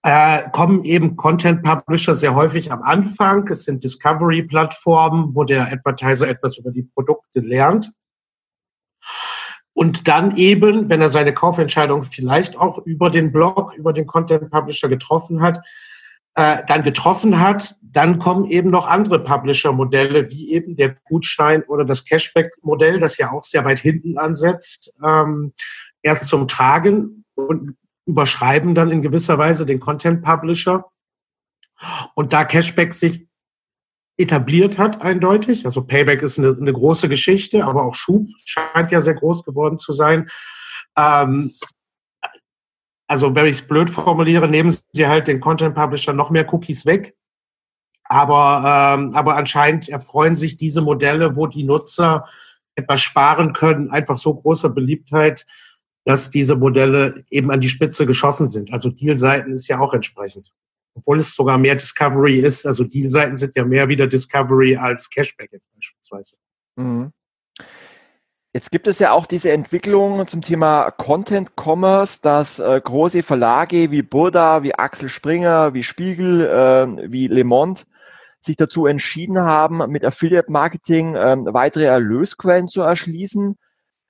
[0.03, 3.47] Äh, kommen eben Content-Publisher sehr häufig am Anfang.
[3.47, 7.91] Es sind Discovery-Plattformen, wo der Advertiser etwas über die Produkte lernt.
[9.73, 14.89] Und dann eben, wenn er seine Kaufentscheidung vielleicht auch über den Blog, über den Content-Publisher
[14.89, 15.61] getroffen hat,
[16.35, 21.85] äh, dann getroffen hat, dann kommen eben noch andere Publisher-Modelle, wie eben der Gutschein oder
[21.85, 25.53] das Cashback-Modell, das ja auch sehr weit hinten ansetzt, ähm,
[26.01, 27.75] erst zum Tragen und
[28.05, 30.85] überschreiben dann in gewisser Weise den Content-Publisher.
[32.15, 33.27] Und da Cashback sich
[34.17, 39.01] etabliert hat, eindeutig, also Payback ist eine, eine große Geschichte, aber auch Schub scheint ja
[39.01, 40.29] sehr groß geworden zu sein,
[40.97, 41.51] ähm,
[43.07, 46.85] also wenn ich es blöd formuliere, nehmen sie halt den Content Publisher noch mehr Cookies
[46.85, 47.15] weg.
[48.07, 52.27] Aber, ähm, aber anscheinend erfreuen sich diese Modelle, wo die Nutzer
[52.75, 55.45] etwas sparen können, einfach so großer Beliebtheit,
[56.03, 58.71] dass diese Modelle eben an die Spitze geschossen sind.
[58.71, 60.53] Also Deal-Seiten ist ja auch entsprechend.
[60.93, 62.65] Obwohl es sogar mehr Discovery ist.
[62.65, 66.37] Also Deal-Seiten sind ja mehr wieder Discovery als Cashback beispielsweise.
[66.75, 67.11] Mhm.
[68.55, 73.91] Jetzt gibt es ja auch diese Entwicklung zum Thema Content Commerce, dass äh, große Verlage
[73.91, 77.81] wie Burda, wie Axel Springer, wie Spiegel, äh, wie Le Monde
[78.39, 83.57] sich dazu entschieden haben, mit Affiliate Marketing äh, weitere Erlösquellen zu erschließen.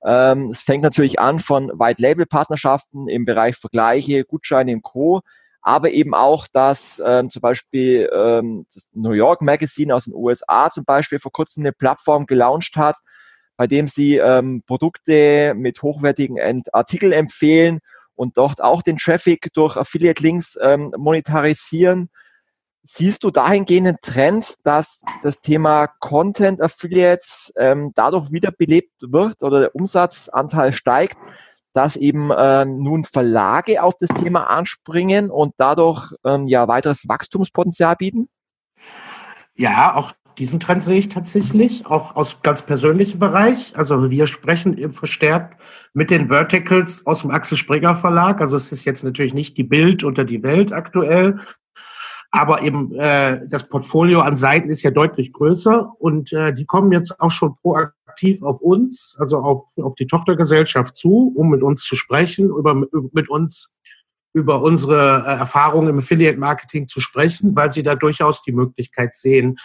[0.04, 5.22] Ähm, es fängt natürlich an von White Label Partnerschaften im Bereich Vergleiche, Gutscheine und Co.
[5.60, 10.70] Aber eben auch, dass ähm, zum Beispiel ähm, das New York Magazine aus den USA
[10.70, 12.98] zum Beispiel vor kurzem eine Plattform gelauncht hat,
[13.56, 17.80] bei dem Sie ähm, Produkte mit hochwertigen Artikeln empfehlen
[18.14, 22.10] und dort auch den Traffic durch Affiliate-Links ähm, monetarisieren.
[22.82, 29.60] Siehst du dahingehend einen Trend, dass das Thema Content Affiliates ähm, dadurch wiederbelebt wird oder
[29.60, 31.18] der Umsatzanteil steigt,
[31.72, 37.96] dass eben äh, nun Verlage auf das Thema anspringen und dadurch ähm, ja weiteres Wachstumspotenzial
[37.96, 38.28] bieten?
[39.56, 43.72] Ja, auch diesen Trend sehe ich tatsächlich, auch aus ganz persönlichem Bereich.
[43.76, 45.60] Also wir sprechen eben verstärkt
[45.94, 48.40] mit den Verticals aus dem Axel Springer Verlag.
[48.40, 51.40] Also es ist jetzt natürlich nicht die Bild unter die Welt aktuell,
[52.30, 56.92] aber eben äh, das Portfolio an Seiten ist ja deutlich größer und äh, die kommen
[56.92, 61.84] jetzt auch schon proaktiv auf uns, also auf, auf die Tochtergesellschaft zu, um mit uns
[61.84, 63.72] zu sprechen, über, mit uns
[64.34, 69.56] über unsere äh, Erfahrungen im Affiliate-Marketing zu sprechen, weil sie da durchaus die Möglichkeit sehen,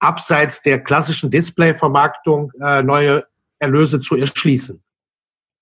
[0.00, 3.24] abseits der klassischen Display-Vermarktung äh, neue
[3.58, 4.82] Erlöse zu erschließen.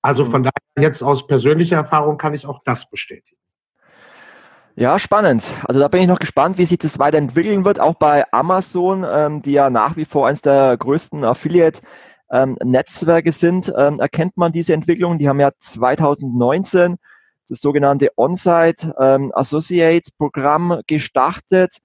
[0.01, 3.37] Also von daher jetzt aus persönlicher Erfahrung kann ich auch das bestätigen.
[4.77, 5.43] Ja, spannend.
[5.65, 9.43] Also da bin ich noch gespannt, wie sich das weiterentwickeln wird, auch bei Amazon, ähm,
[9.43, 13.73] die ja nach wie vor eines der größten Affiliate-Netzwerke ähm, sind.
[13.77, 15.19] Ähm, erkennt man diese Entwicklung?
[15.19, 16.97] Die haben ja 2019
[17.49, 21.79] das sogenannte On-Site ähm, Associate Programm gestartet.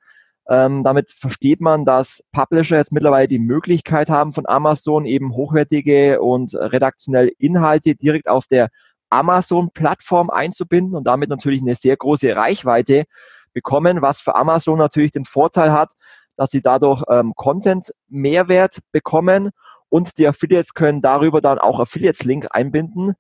[0.49, 6.21] Ähm, damit versteht man, dass Publisher jetzt mittlerweile die Möglichkeit haben, von Amazon eben hochwertige
[6.21, 8.69] und redaktionelle Inhalte direkt auf der
[9.09, 13.05] Amazon-Plattform einzubinden und damit natürlich eine sehr große Reichweite
[13.53, 15.93] bekommen, was für Amazon natürlich den Vorteil hat,
[16.35, 19.51] dass sie dadurch ähm, Content-Mehrwert bekommen
[19.89, 23.13] und die Affiliates können darüber dann auch Affiliates-Link einbinden,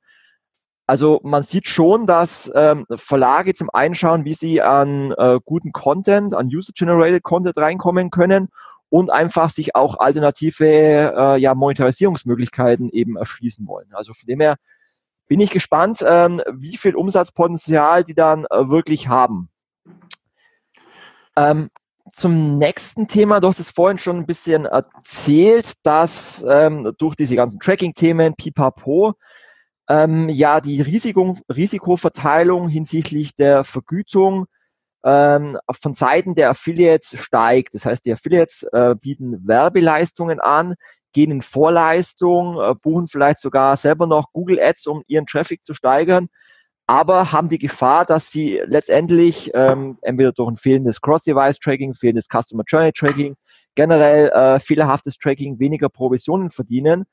[0.85, 5.71] also man sieht schon, dass ähm, Verlage zum einen schauen, wie sie an äh, guten
[5.71, 8.49] Content, an User-Generated Content reinkommen können
[8.89, 13.87] und einfach sich auch alternative äh, ja, Monetarisierungsmöglichkeiten eben erschließen wollen.
[13.93, 14.57] Also von dem her
[15.27, 19.49] bin ich gespannt, ähm, wie viel Umsatzpotenzial die dann äh, wirklich haben.
[21.35, 21.69] Ähm,
[22.11, 27.35] zum nächsten Thema, du hast es vorhin schon ein bisschen erzählt, dass ähm, durch diese
[27.35, 29.15] ganzen Tracking-Themen, Pipapo,
[29.89, 34.45] ähm, ja die Risiko, Risikoverteilung hinsichtlich der Vergütung
[35.03, 37.75] ähm, von Seiten der Affiliates steigt.
[37.75, 40.75] Das heißt, die Affiliates äh, bieten Werbeleistungen an,
[41.11, 45.73] gehen in Vorleistung, äh, buchen vielleicht sogar selber noch Google Ads, um ihren Traffic zu
[45.73, 46.29] steigern,
[46.87, 52.63] aber haben die Gefahr, dass sie letztendlich ähm, entweder durch ein fehlendes Cross-Device-Tracking, fehlendes Customer
[52.67, 53.35] Journey Tracking,
[53.75, 57.05] generell äh, fehlerhaftes Tracking weniger Provisionen verdienen.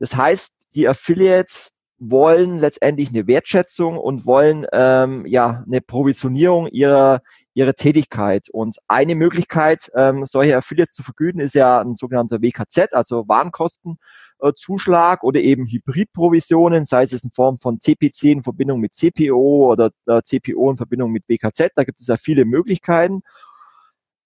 [0.00, 1.73] Das heißt, die Affiliates
[2.10, 7.20] wollen letztendlich eine Wertschätzung und wollen ähm, ja eine Provisionierung ihrer
[7.54, 8.48] ihrer Tätigkeit.
[8.50, 15.22] Und eine Möglichkeit, ähm, solche Affiliates zu vergüten, ist ja ein sogenannter WKZ, also Warenkostenzuschlag
[15.22, 20.20] oder eben Hybridprovisionen, sei es in Form von CPC in Verbindung mit CPO oder äh,
[20.22, 21.70] CPO in Verbindung mit WKZ.
[21.76, 23.22] Da gibt es ja viele Möglichkeiten.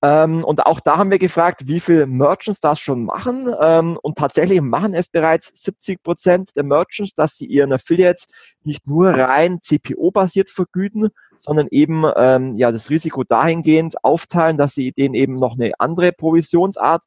[0.01, 3.53] Ähm, und auch da haben wir gefragt, wie viele Merchants das schon machen.
[3.61, 8.27] Ähm, und tatsächlich machen es bereits 70 Prozent der Merchants, dass sie ihren Affiliates
[8.63, 14.93] nicht nur rein CPO-basiert vergüten, sondern eben ähm, ja das Risiko dahingehend aufteilen, dass sie
[14.93, 17.03] denen eben noch eine andere Provisionsart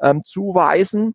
[0.00, 1.14] ähm, zuweisen.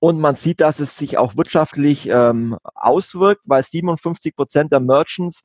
[0.00, 5.44] Und man sieht, dass es sich auch wirtschaftlich ähm, auswirkt, weil 57 Prozent der Merchants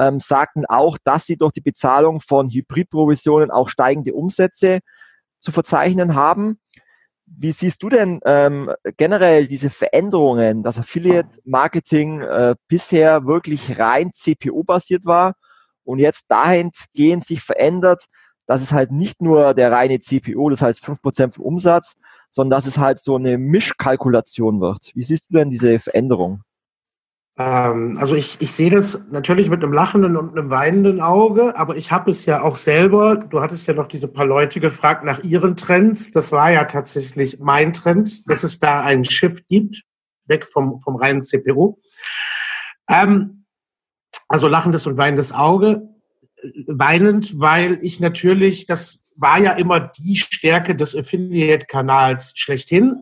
[0.00, 4.80] ähm, sagten auch, dass sie durch die Bezahlung von Hybridprovisionen auch steigende Umsätze
[5.40, 6.58] zu verzeichnen haben.
[7.26, 15.04] Wie siehst du denn ähm, generell diese Veränderungen, dass Affiliate-Marketing äh, bisher wirklich rein CPO-basiert
[15.04, 15.34] war
[15.84, 18.06] und jetzt dahingehend sich verändert,
[18.46, 21.94] dass es halt nicht nur der reine CPO, das heißt 5% vom Umsatz,
[22.32, 24.90] sondern dass es halt so eine Mischkalkulation wird.
[24.94, 26.42] Wie siehst du denn diese Veränderung?
[27.40, 31.74] Ähm, also ich, ich sehe das natürlich mit einem lachenden und einem weinenden Auge, aber
[31.74, 35.24] ich habe es ja auch selber, du hattest ja noch diese paar Leute gefragt nach
[35.24, 36.10] ihren Trends.
[36.10, 39.84] Das war ja tatsächlich mein Trend, dass es da einen Shift gibt,
[40.26, 41.78] weg vom, vom reinen CPU.
[42.90, 43.46] Ähm,
[44.28, 45.88] also lachendes und weinendes Auge.
[46.66, 53.00] Weinend, weil ich natürlich, das war ja immer die Stärke des Affiliate-Kanals schlechthin.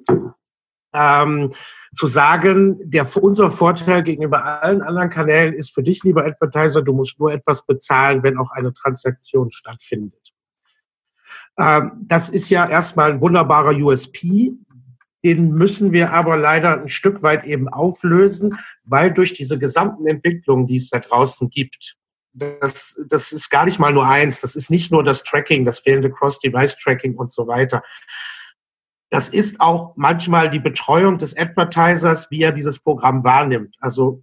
[0.95, 1.53] Ähm,
[1.95, 6.93] zu sagen, der unser Vorteil gegenüber allen anderen Kanälen ist für dich, lieber Advertiser, du
[6.93, 10.32] musst nur etwas bezahlen, wenn auch eine Transaktion stattfindet.
[11.59, 14.53] Ähm, das ist ja erstmal ein wunderbarer USP.
[15.24, 20.66] Den müssen wir aber leider ein Stück weit eben auflösen, weil durch diese gesamten Entwicklungen,
[20.66, 21.97] die es da draußen gibt,
[22.32, 24.41] das, das ist gar nicht mal nur eins.
[24.41, 27.82] Das ist nicht nur das Tracking, das fehlende Cross-Device-Tracking und so weiter.
[29.11, 33.76] Das ist auch manchmal die Betreuung des Advertisers, wie er dieses Programm wahrnimmt.
[33.80, 34.22] Also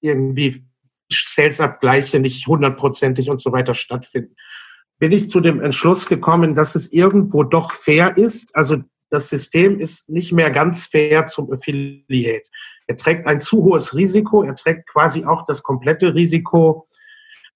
[0.00, 0.64] irgendwie
[1.10, 4.36] Sales-Abgleiche nicht hundertprozentig und so weiter stattfinden.
[4.98, 8.54] Bin ich zu dem Entschluss gekommen, dass es irgendwo doch fair ist.
[8.54, 8.78] Also
[9.10, 12.48] das System ist nicht mehr ganz fair zum Affiliate.
[12.86, 14.42] Er trägt ein zu hohes Risiko.
[14.42, 16.88] Er trägt quasi auch das komplette Risiko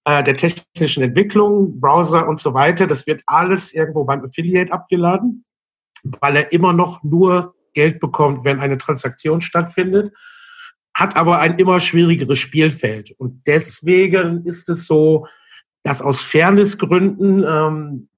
[0.04, 2.86] äh, der technischen Entwicklung, Browser und so weiter.
[2.86, 5.44] Das wird alles irgendwo beim Affiliate abgeladen,
[6.02, 10.12] weil er immer noch nur Geld bekommt, wenn eine Transaktion stattfindet,
[10.94, 13.12] hat aber ein immer schwierigeres Spielfeld.
[13.18, 15.26] Und deswegen ist es so,
[15.82, 18.08] dass aus Fairnessgründen ähm,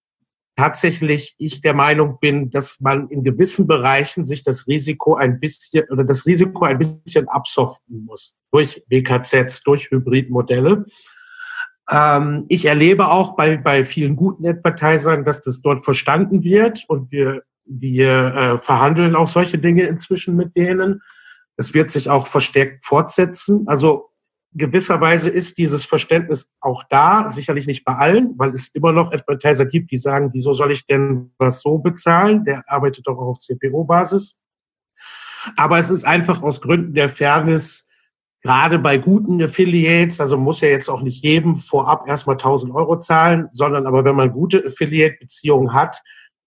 [0.56, 5.84] tatsächlich ich der Meinung bin, dass man in gewissen Bereichen sich das Risiko ein bisschen
[5.90, 10.84] oder das Risiko ein bisschen absoften muss durch WKZs, durch Hybridmodelle.
[11.90, 17.10] Ähm, ich erlebe auch bei, bei vielen guten Advertisern, dass das dort verstanden wird und
[17.10, 21.02] wir, wir äh, verhandeln auch solche Dinge inzwischen mit denen.
[21.56, 23.64] Es wird sich auch verstärkt fortsetzen.
[23.66, 24.10] Also
[24.52, 29.66] gewisserweise ist dieses Verständnis auch da, sicherlich nicht bei allen, weil es immer noch Advertiser
[29.66, 32.44] gibt, die sagen, wieso soll ich denn was so bezahlen?
[32.44, 34.38] Der arbeitet doch auch auf CPO-Basis.
[35.56, 37.88] Aber es ist einfach aus Gründen der Fairness,
[38.42, 42.98] gerade bei guten Affiliates, also muss ja jetzt auch nicht jedem vorab erstmal 1000 Euro
[42.98, 46.02] zahlen, sondern aber wenn man gute Affiliate-Beziehungen hat,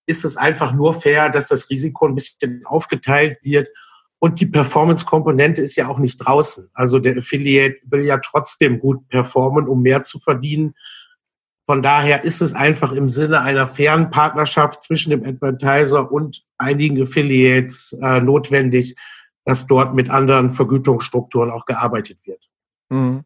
[0.08, 3.68] ist es einfach nur fair, dass das Risiko ein bisschen aufgeteilt wird
[4.20, 6.70] und die Performance-Komponente ist ja auch nicht draußen.
[6.74, 10.74] Also der Affiliate will ja trotzdem gut performen, um mehr zu verdienen.
[11.68, 17.01] Von daher ist es einfach im Sinne einer fairen Partnerschaft zwischen dem Advertiser und einigen
[17.01, 18.95] Affiliates äh, notwendig,
[19.45, 22.41] dass dort mit anderen Vergütungsstrukturen auch gearbeitet wird.
[22.89, 23.24] Mhm.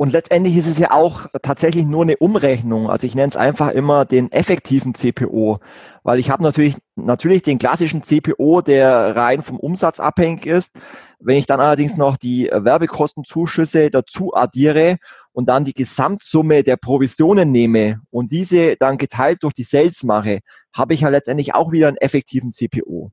[0.00, 2.88] Und letztendlich ist es ja auch tatsächlich nur eine Umrechnung.
[2.88, 5.58] Also ich nenne es einfach immer den effektiven CPO,
[6.04, 10.76] weil ich habe natürlich, natürlich den klassischen CPO, der rein vom Umsatz abhängig ist.
[11.18, 14.98] Wenn ich dann allerdings noch die Werbekostenzuschüsse dazu addiere
[15.32, 20.42] und dann die Gesamtsumme der Provisionen nehme und diese dann geteilt durch die Sales mache,
[20.72, 23.10] habe ich ja letztendlich auch wieder einen effektiven CPO.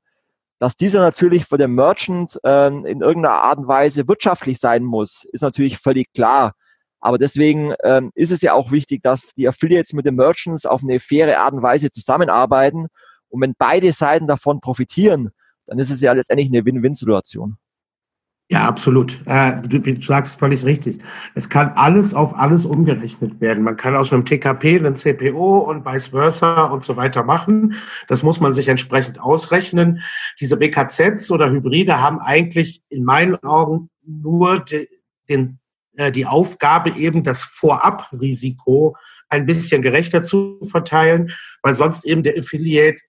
[0.60, 5.24] Dass dieser natürlich für den Merchant äh, in irgendeiner Art und Weise wirtschaftlich sein muss,
[5.32, 6.54] ist natürlich völlig klar.
[7.06, 10.82] Aber deswegen ähm, ist es ja auch wichtig, dass die Affiliates mit den Merchants auf
[10.82, 12.88] eine faire Art und Weise zusammenarbeiten.
[13.30, 15.30] Und wenn beide Seiten davon profitieren,
[15.68, 17.58] dann ist es ja letztendlich eine Win-Win-Situation.
[18.49, 19.22] Ja, absolut.
[19.28, 20.97] Äh, du, du, sagst völlig richtig.
[21.36, 23.64] Es kann alles auf alles umgerechnet werden.
[23.64, 27.76] Man kann aus einem TKP einen CPO und vice versa und so weiter machen.
[28.08, 30.01] Das muss man sich entsprechend ausrechnen.
[30.39, 34.88] Diese BKZs oder Hybride haben eigentlich in meinen Augen nur de,
[35.30, 35.60] den
[36.12, 38.96] die Aufgabe, eben das Vorabrisiko
[39.30, 41.32] ein bisschen gerechter zu verteilen,
[41.62, 43.02] weil sonst eben der Affiliate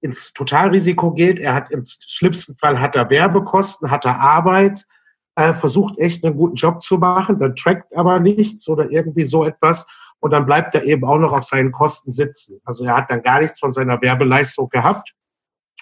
[0.00, 1.38] ins Totalrisiko geht.
[1.38, 4.84] Er hat im schlimmsten Fall hat er Werbekosten, hat er Arbeit,
[5.36, 9.44] äh, versucht echt einen guten Job zu machen, dann trackt aber nichts oder irgendwie so
[9.44, 9.86] etwas
[10.20, 12.60] und dann bleibt er eben auch noch auf seinen Kosten sitzen.
[12.64, 15.12] Also er hat dann gar nichts von seiner Werbeleistung gehabt.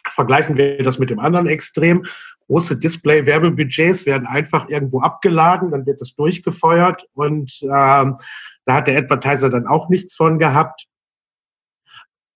[0.08, 2.04] Vergleichen wir das mit dem anderen Extrem.
[2.46, 8.18] Große Display-Werbebudgets werden einfach irgendwo abgeladen, dann wird es durchgefeuert und ähm,
[8.64, 10.86] da hat der Advertiser dann auch nichts von gehabt.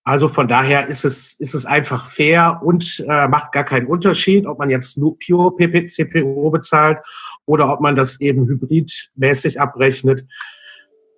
[0.09, 4.47] Also von daher ist es, ist es einfach fair und äh, macht gar keinen Unterschied,
[4.47, 7.01] ob man jetzt nur Pure CPO bezahlt
[7.45, 10.27] oder ob man das eben hybridmäßig abrechnet.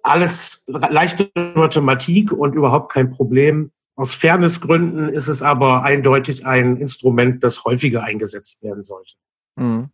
[0.02, 3.70] Alles leichte Mathematik und überhaupt kein Problem.
[4.00, 9.12] Aus Fairnessgründen ist es aber eindeutig ein Instrument, das häufiger eingesetzt werden sollte.
[9.56, 9.90] Mhm.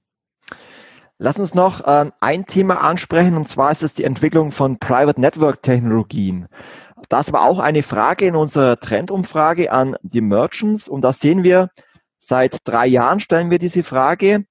[1.19, 5.21] Lass uns noch äh, ein Thema ansprechen, und zwar ist es die Entwicklung von Private
[5.21, 6.47] Network Technologien.
[7.09, 11.71] Das war auch eine Frage in unserer Trendumfrage an die Merchants, und da sehen wir,
[12.17, 14.45] seit drei Jahren stellen wir diese Frage,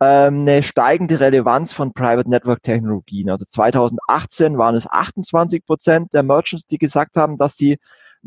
[0.00, 3.28] ähm, eine steigende Relevanz von Private Network Technologien.
[3.28, 7.76] Also 2018 waren es 28 Prozent der Merchants, die gesagt haben, dass sie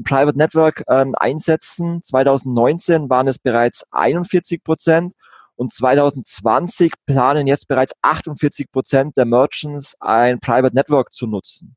[0.04, 2.02] Private Network ähm, einsetzen.
[2.04, 5.14] 2019 waren es bereits 41 Prozent
[5.56, 11.76] und 2020 planen jetzt bereits 48 Prozent der Merchants ein Private Network zu nutzen.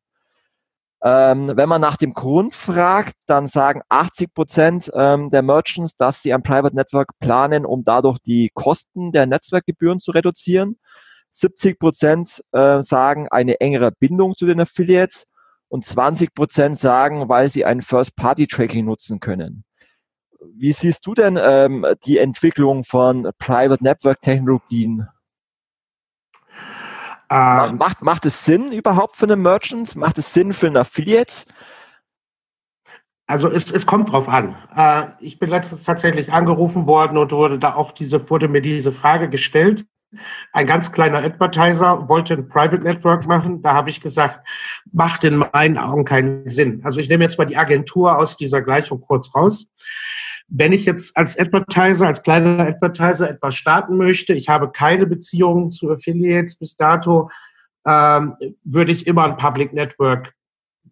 [1.02, 6.20] Ähm, wenn man nach dem Grund fragt, dann sagen 80 Prozent ähm, der Merchants, dass
[6.22, 10.76] sie ein Private Network planen, um dadurch die Kosten der Netzwerkgebühren zu reduzieren.
[11.32, 15.26] 70 Prozent äh, sagen eine engere Bindung zu den Affiliates
[15.70, 19.64] und 20 Prozent sagen, weil sie ein First-Party-Tracking nutzen können.
[20.56, 25.08] Wie siehst du denn ähm, die Entwicklung von Private Network-Technologien?
[27.30, 29.94] Ähm, macht, macht es Sinn überhaupt für einen Merchant?
[29.94, 31.44] Macht es Sinn für einen Affiliate?
[33.28, 34.56] Also es, es kommt drauf an.
[34.74, 38.90] Äh, ich bin letztens tatsächlich angerufen worden und wurde da auch diese, wurde mir diese
[38.90, 39.86] Frage gestellt.
[40.52, 43.62] Ein ganz kleiner Advertiser wollte ein Private Network machen.
[43.62, 44.46] Da habe ich gesagt,
[44.92, 46.80] macht in meinen Augen keinen Sinn.
[46.84, 49.70] Also ich nehme jetzt mal die Agentur aus dieser Gleichung kurz raus.
[50.48, 55.70] Wenn ich jetzt als Advertiser, als kleiner Advertiser etwas starten möchte, ich habe keine Beziehungen
[55.70, 57.30] zu Affiliates bis dato,
[57.86, 58.34] ähm,
[58.64, 60.34] würde ich immer ein Public Network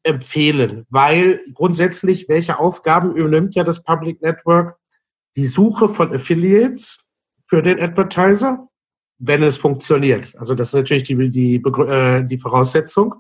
[0.05, 4.77] empfehlen, weil grundsätzlich, welche Aufgaben übernimmt ja das Public Network?
[5.35, 7.09] Die Suche von Affiliates
[7.47, 8.69] für den Advertiser,
[9.19, 10.35] wenn es funktioniert.
[10.39, 13.15] Also das ist natürlich die, die, äh, die Voraussetzung.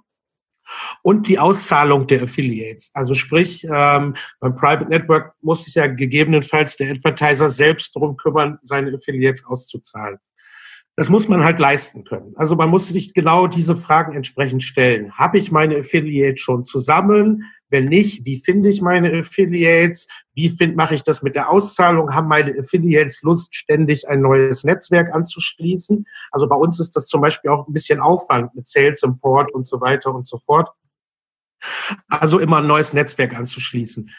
[1.00, 2.90] Und die Auszahlung der Affiliates.
[2.92, 8.58] Also sprich, ähm, beim Private Network muss sich ja gegebenenfalls der Advertiser selbst darum kümmern,
[8.62, 10.18] seine Affiliates auszuzahlen.
[10.98, 12.32] Das muss man halt leisten können.
[12.34, 15.12] Also man muss sich genau diese Fragen entsprechend stellen.
[15.12, 17.44] Habe ich meine Affiliates schon zusammen?
[17.68, 20.08] Wenn nicht, wie finde ich meine Affiliates?
[20.34, 22.16] Wie find, mache ich das mit der Auszahlung?
[22.16, 26.04] Haben meine Affiliates Lust, ständig ein neues Netzwerk anzuschließen?
[26.32, 29.68] Also bei uns ist das zum Beispiel auch ein bisschen Aufwand mit Sales Import und
[29.68, 30.68] so weiter und so fort.
[32.08, 34.10] Also immer ein neues Netzwerk anzuschließen.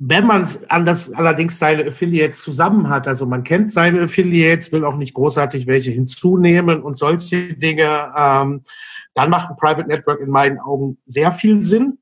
[0.00, 4.84] Wenn man an das allerdings seine Affiliates zusammen hat, also man kennt seine Affiliates, will
[4.84, 8.62] auch nicht großartig welche hinzunehmen und solche Dinge, ähm,
[9.14, 11.98] dann macht ein Private Network in meinen Augen sehr viel Sinn,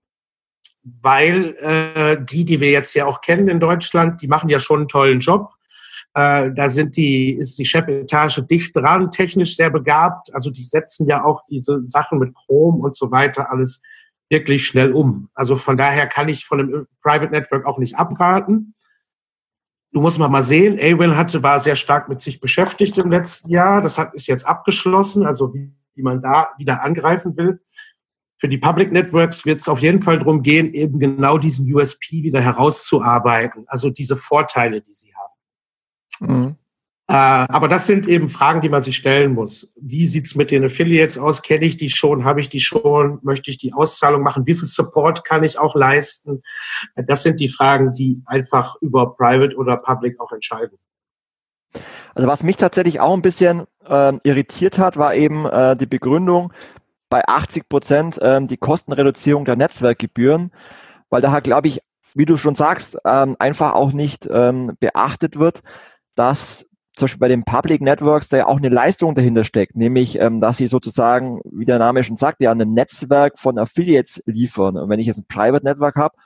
[0.82, 4.80] weil äh, die, die wir jetzt ja auch kennen in Deutschland, die machen ja schon
[4.80, 5.52] einen tollen Job.
[6.12, 10.32] Äh, da sind die, ist die Chefetage dicht dran, technisch sehr begabt.
[10.34, 13.80] Also die setzen ja auch diese Sachen mit Chrome und so weiter alles
[14.28, 15.28] wirklich schnell um.
[15.34, 18.74] Also von daher kann ich von einem Private Network auch nicht abraten.
[19.92, 23.80] Du musst mal sehen, Awell hatte, war sehr stark mit sich beschäftigt im letzten Jahr.
[23.80, 27.60] Das hat, ist jetzt abgeschlossen, also wie, wie man da wieder angreifen will.
[28.38, 32.22] Für die Public Networks wird es auf jeden Fall darum gehen, eben genau diesen USP
[32.22, 36.40] wieder herauszuarbeiten, also diese Vorteile, die sie haben.
[36.40, 36.56] Mhm.
[37.08, 39.72] Äh, aber das sind eben Fragen, die man sich stellen muss.
[39.76, 41.42] Wie sieht's mit den Affiliates aus?
[41.42, 42.24] Kenne ich die schon?
[42.24, 43.20] Habe ich die schon?
[43.22, 44.46] Möchte ich die Auszahlung machen?
[44.46, 46.42] Wie viel Support kann ich auch leisten?
[46.96, 50.78] Das sind die Fragen, die einfach über Private oder Public auch entscheiden.
[52.14, 56.52] Also was mich tatsächlich auch ein bisschen äh, irritiert hat, war eben äh, die Begründung
[57.08, 60.50] bei 80 Prozent äh, die Kostenreduzierung der Netzwerkgebühren,
[61.10, 61.82] weil daher glaube ich,
[62.14, 65.62] wie du schon sagst, ähm, einfach auch nicht ähm, beachtet wird,
[66.14, 66.65] dass
[66.96, 70.40] zum Beispiel bei den Public Networks da ja auch eine Leistung dahinter steckt, nämlich, ähm,
[70.40, 74.76] dass sie sozusagen, wie der Name schon sagt, ja ein Netzwerk von Affiliates liefern.
[74.76, 76.16] Und wenn ich jetzt ein Private Network habe,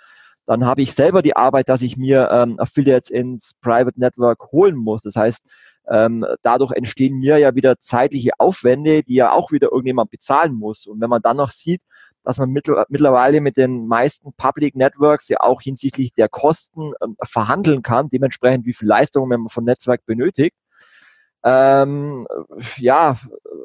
[0.46, 4.76] dann habe ich selber die Arbeit, dass ich mir ähm, Affiliates ins Private Network holen
[4.76, 5.02] muss.
[5.02, 5.44] Das heißt,
[5.88, 10.86] ähm, dadurch entstehen mir ja wieder zeitliche Aufwände, die ja auch wieder irgendjemand bezahlen muss.
[10.86, 11.82] Und wenn man dann noch sieht,
[12.24, 17.82] dass man mittlerweile mit den meisten Public Networks ja auch hinsichtlich der Kosten ähm, verhandeln
[17.82, 20.56] kann, dementsprechend wie viel Leistung man von Netzwerk benötigt.
[21.42, 22.26] Ähm,
[22.76, 23.16] ja,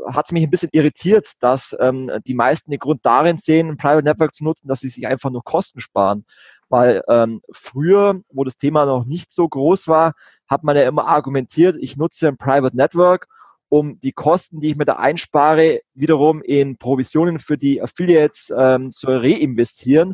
[0.08, 3.78] hat es mich ein bisschen irritiert, dass ähm, die meisten den Grund darin sehen, ein
[3.78, 6.26] Private Network zu nutzen, dass sie sich einfach nur Kosten sparen.
[6.70, 10.14] Weil ähm, früher, wo das Thema noch nicht so groß war,
[10.48, 13.28] hat man ja immer argumentiert, ich nutze ein Private Network
[13.76, 18.94] um die Kosten, die ich mir da einspare, wiederum in Provisionen für die Affiliates ähm,
[18.94, 20.14] zu reinvestieren,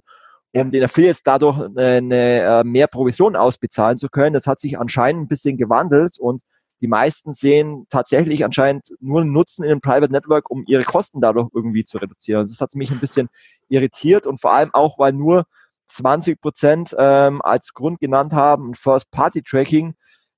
[0.51, 4.33] um den Affiliates dadurch eine, äh, mehr Provision ausbezahlen zu können.
[4.33, 6.41] Das hat sich anscheinend ein bisschen gewandelt und
[6.81, 11.21] die meisten sehen tatsächlich anscheinend nur einen Nutzen in einem Private Network, um ihre Kosten
[11.21, 12.47] dadurch irgendwie zu reduzieren.
[12.47, 13.29] Das hat mich ein bisschen
[13.69, 15.43] irritiert und vor allem auch, weil nur
[15.89, 19.93] 20 Prozent ähm, als Grund genannt haben, First-Party-Tracking.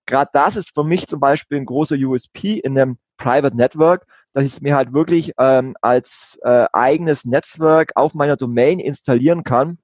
[0.06, 4.46] Gerade das ist für mich zum Beispiel ein großer USP in einem Private Network, dass
[4.46, 9.78] ich es mir halt wirklich ähm, als äh, eigenes Netzwerk auf meiner Domain installieren kann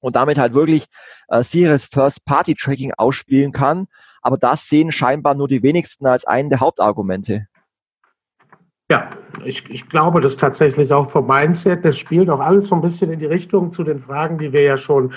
[0.00, 0.86] und damit halt wirklich
[1.28, 3.86] äh, sicheres First-Party-Tracking ausspielen kann.
[4.22, 7.46] Aber das sehen scheinbar nur die wenigsten als einen der Hauptargumente.
[8.90, 9.10] Ja,
[9.44, 11.84] ich, ich glaube das tatsächlich auch vom Mindset.
[11.84, 14.62] Das spielt auch alles so ein bisschen in die Richtung zu den Fragen, die wir
[14.62, 15.14] ja schon,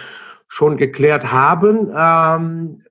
[0.47, 1.91] schon geklärt haben.
[1.95, 2.83] Ähm,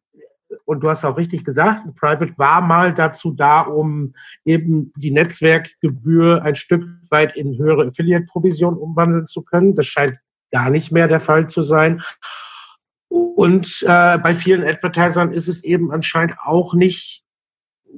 [0.65, 4.13] und du hast auch richtig gesagt, Private war mal dazu da, um
[4.45, 9.75] eben die Netzwerkgebühr ein Stück weit in höhere Affiliate-Provision umwandeln zu können.
[9.75, 10.19] Das scheint
[10.51, 12.03] gar nicht mehr der Fall zu sein.
[13.09, 17.23] Und äh, bei vielen Advertisern ist es eben anscheinend auch nicht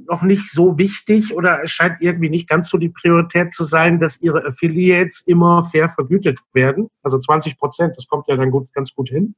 [0.09, 3.99] noch nicht so wichtig oder es scheint irgendwie nicht ganz so die Priorität zu sein,
[3.99, 6.89] dass ihre Affiliates immer fair vergütet werden.
[7.03, 9.35] Also 20 Prozent, das kommt ja dann gut, ganz gut hin.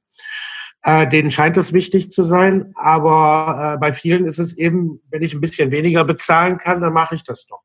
[0.82, 5.22] Äh, denen scheint das wichtig zu sein, aber äh, bei vielen ist es eben, wenn
[5.22, 7.62] ich ein bisschen weniger bezahlen kann, dann mache ich das doch.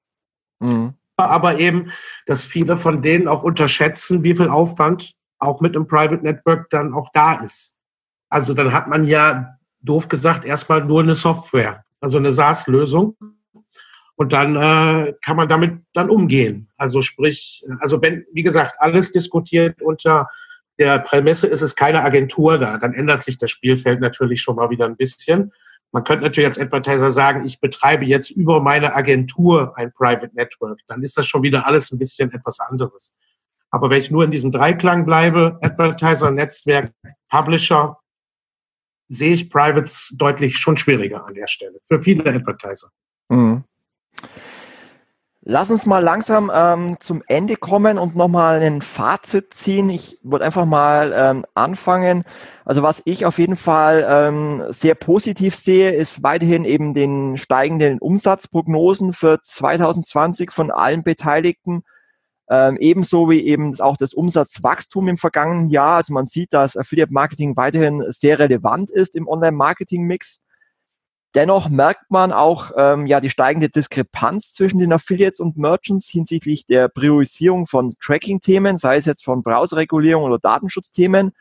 [0.59, 0.93] Mhm.
[1.17, 1.91] Aber eben,
[2.25, 6.93] dass viele von denen auch unterschätzen, wie viel Aufwand auch mit einem Private Network dann
[6.93, 7.77] auch da ist.
[8.29, 13.15] Also dann hat man ja, doof gesagt, erstmal nur eine Software, also eine SaaS-Lösung.
[14.15, 16.69] Und dann äh, kann man damit dann umgehen.
[16.77, 20.29] Also sprich, also wenn, wie gesagt, alles diskutiert unter
[20.81, 22.79] der Prämisse ist es keine Agentur da.
[22.79, 25.53] Dann ändert sich das Spielfeld natürlich schon mal wieder ein bisschen.
[25.91, 30.79] Man könnte natürlich als Advertiser sagen, ich betreibe jetzt über meine Agentur ein Private Network.
[30.87, 33.15] Dann ist das schon wieder alles ein bisschen etwas anderes.
[33.69, 36.91] Aber wenn ich nur in diesem Dreiklang bleibe, Advertiser, Netzwerk,
[37.29, 37.99] Publisher,
[39.07, 41.79] sehe ich Privates deutlich schon schwieriger an der Stelle.
[41.85, 42.89] Für viele Advertiser.
[43.29, 43.63] Mhm.
[45.43, 49.89] Lass uns mal langsam ähm, zum Ende kommen und nochmal ein Fazit ziehen.
[49.89, 52.25] Ich würde einfach mal ähm, anfangen.
[52.63, 57.97] Also was ich auf jeden Fall ähm, sehr positiv sehe, ist weiterhin eben den steigenden
[57.97, 61.81] Umsatzprognosen für 2020 von allen Beteiligten.
[62.47, 65.95] Ähm, ebenso wie eben auch das Umsatzwachstum im vergangenen Jahr.
[65.95, 70.39] Also man sieht, dass Affiliate Marketing weiterhin sehr relevant ist im Online-Marketing-Mix.
[71.33, 76.65] Dennoch merkt man auch ähm, ja die steigende Diskrepanz zwischen den Affiliates und Merchants hinsichtlich
[76.65, 81.31] der Priorisierung von Tracking-Themen, sei es jetzt von Browserregulierung oder Datenschutzthemen.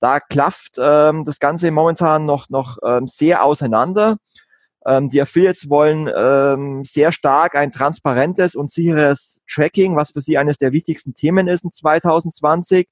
[0.00, 4.16] Da klafft ähm, das Ganze momentan noch, noch ähm, sehr auseinander.
[4.86, 10.38] Ähm, die Affiliates wollen ähm, sehr stark ein transparentes und sicheres Tracking, was für sie
[10.38, 12.88] eines der wichtigsten Themen ist in 2020.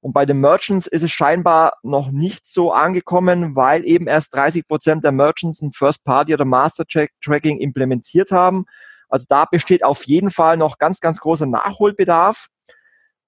[0.00, 4.66] Und bei den Merchants ist es scheinbar noch nicht so angekommen, weil eben erst 30
[4.66, 8.64] Prozent der Merchants ein First-Party oder Master-Tracking implementiert haben.
[9.10, 12.46] Also da besteht auf jeden Fall noch ganz, ganz großer Nachholbedarf.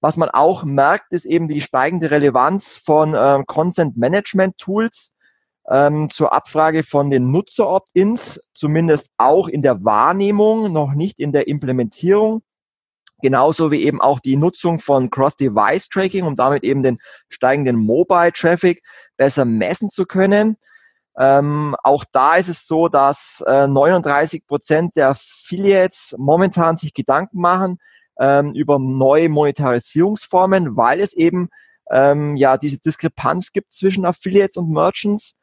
[0.01, 5.13] Was man auch merkt, ist eben die steigende Relevanz von äh, Consent Management Tools
[5.69, 11.47] ähm, zur Abfrage von den Nutzer-Opt-ins, zumindest auch in der Wahrnehmung, noch nicht in der
[11.47, 12.41] Implementierung
[13.23, 18.83] genauso wie eben auch die Nutzung von Cross-Device-Tracking, um damit eben den steigenden Mobile-Traffic
[19.17, 20.57] besser messen zu können.
[21.17, 27.39] Ähm, auch da ist es so, dass äh, 39 Prozent der Affiliates momentan sich Gedanken
[27.39, 27.77] machen
[28.19, 31.49] ähm, über neue Monetarisierungsformen, weil es eben
[31.91, 35.39] ähm, ja diese Diskrepanz gibt zwischen Affiliates und Merchants.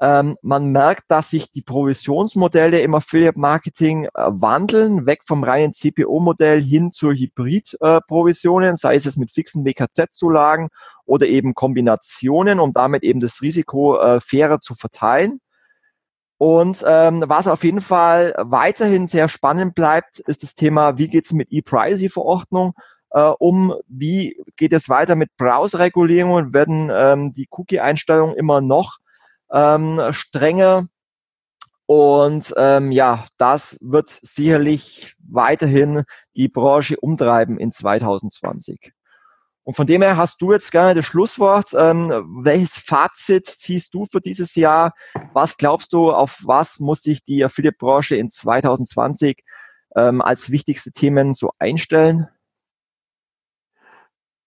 [0.00, 6.60] Ähm, man merkt, dass sich die Provisionsmodelle im Affiliate-Marketing äh, wandeln, weg vom reinen CPO-Modell
[6.60, 10.68] hin zu Hybrid-Provisionen, äh, sei es mit fixen WKZ-Zulagen
[11.04, 15.40] oder eben Kombinationen, um damit eben das Risiko äh, fairer zu verteilen.
[16.38, 21.26] Und ähm, was auf jeden Fall weiterhin sehr spannend bleibt, ist das Thema, wie geht
[21.26, 22.74] es mit E-Privacy-Verordnung
[23.14, 28.98] äh, um, wie geht es weiter mit Browser-Regulierungen, werden ähm, die Cookie-Einstellungen immer noch
[29.54, 30.88] ähm, strenger.
[31.86, 36.04] Und ähm, ja, das wird sicherlich weiterhin
[36.34, 38.92] die Branche umtreiben in 2020.
[39.64, 41.70] Und von dem her hast du jetzt gerne das Schlusswort.
[41.74, 42.10] Ähm,
[42.42, 44.92] welches Fazit ziehst du für dieses Jahr?
[45.32, 49.42] Was glaubst du, auf was muss sich die Affiliate-Branche in 2020
[49.96, 52.28] ähm, als wichtigste Themen so einstellen?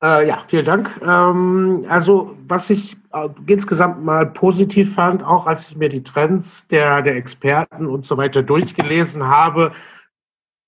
[0.03, 0.91] Äh, ja, vielen Dank.
[1.01, 6.67] Ähm, also, was ich äh, insgesamt mal positiv fand, auch als ich mir die Trends
[6.67, 9.71] der, der Experten und so weiter durchgelesen habe,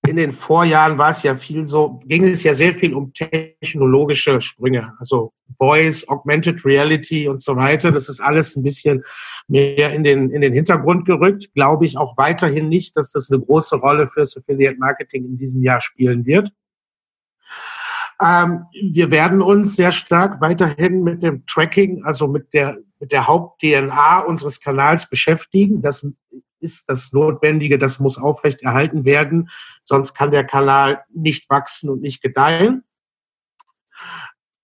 [0.08, 4.40] in den Vorjahren war es ja viel so, ging es ja sehr viel um technologische
[4.40, 7.92] Sprünge, also Voice, Augmented Reality und so weiter.
[7.92, 9.04] Das ist alles ein bisschen
[9.46, 11.52] mehr in den, in den Hintergrund gerückt.
[11.54, 15.62] Glaube ich auch weiterhin nicht, dass das eine große Rolle fürs Affiliate Marketing in diesem
[15.62, 16.50] Jahr spielen wird.
[18.20, 23.26] Ähm, wir werden uns sehr stark weiterhin mit dem Tracking, also mit der, mit der
[23.26, 25.80] Haupt-DNA unseres Kanals beschäftigen.
[25.80, 26.06] Das
[26.60, 29.48] ist das Notwendige, das muss aufrechterhalten werden,
[29.82, 32.84] sonst kann der Kanal nicht wachsen und nicht gedeihen.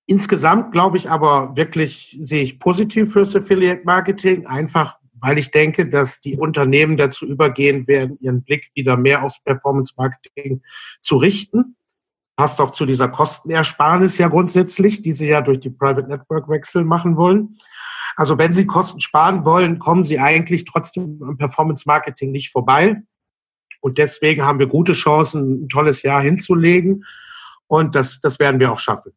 [0.05, 5.89] Insgesamt glaube ich aber wirklich, sehe ich positiv fürs Affiliate Marketing, einfach weil ich denke,
[5.89, 10.61] dass die Unternehmen dazu übergehen werden, ihren Blick wieder mehr aufs Performance Marketing
[11.01, 11.75] zu richten
[12.37, 16.85] passt auch zu dieser Kostenersparnis ja grundsätzlich, die Sie ja durch die Private Network Wechsel
[16.85, 17.57] machen wollen.
[18.15, 23.03] Also wenn Sie Kosten sparen wollen, kommen Sie eigentlich trotzdem am Performance Marketing nicht vorbei.
[23.81, 27.05] Und deswegen haben wir gute Chancen, ein tolles Jahr hinzulegen.
[27.67, 29.13] Und das, das werden wir auch schaffen.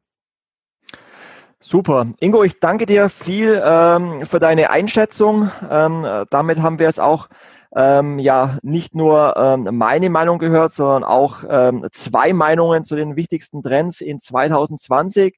[1.61, 2.07] Super.
[2.19, 5.52] Ingo, ich danke dir viel ähm, für deine Einschätzung.
[5.69, 7.27] Ähm, damit haben wir es auch
[7.76, 13.15] ähm, ja nicht nur ähm, meine Meinung gehört, sondern auch ähm, zwei Meinungen zu den
[13.15, 15.38] wichtigsten Trends in 2020.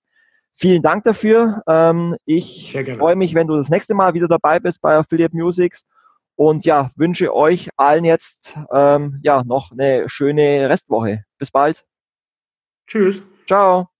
[0.56, 1.64] Vielen Dank dafür.
[1.68, 5.85] Ähm, ich freue mich, wenn du das nächste Mal wieder dabei bist bei Affiliate Musics
[6.35, 11.23] und ja, wünsche euch allen jetzt ähm, ja noch eine schöne Restwoche.
[11.38, 11.85] Bis bald.
[12.88, 13.23] Tschüss.
[13.48, 13.90] Ciao.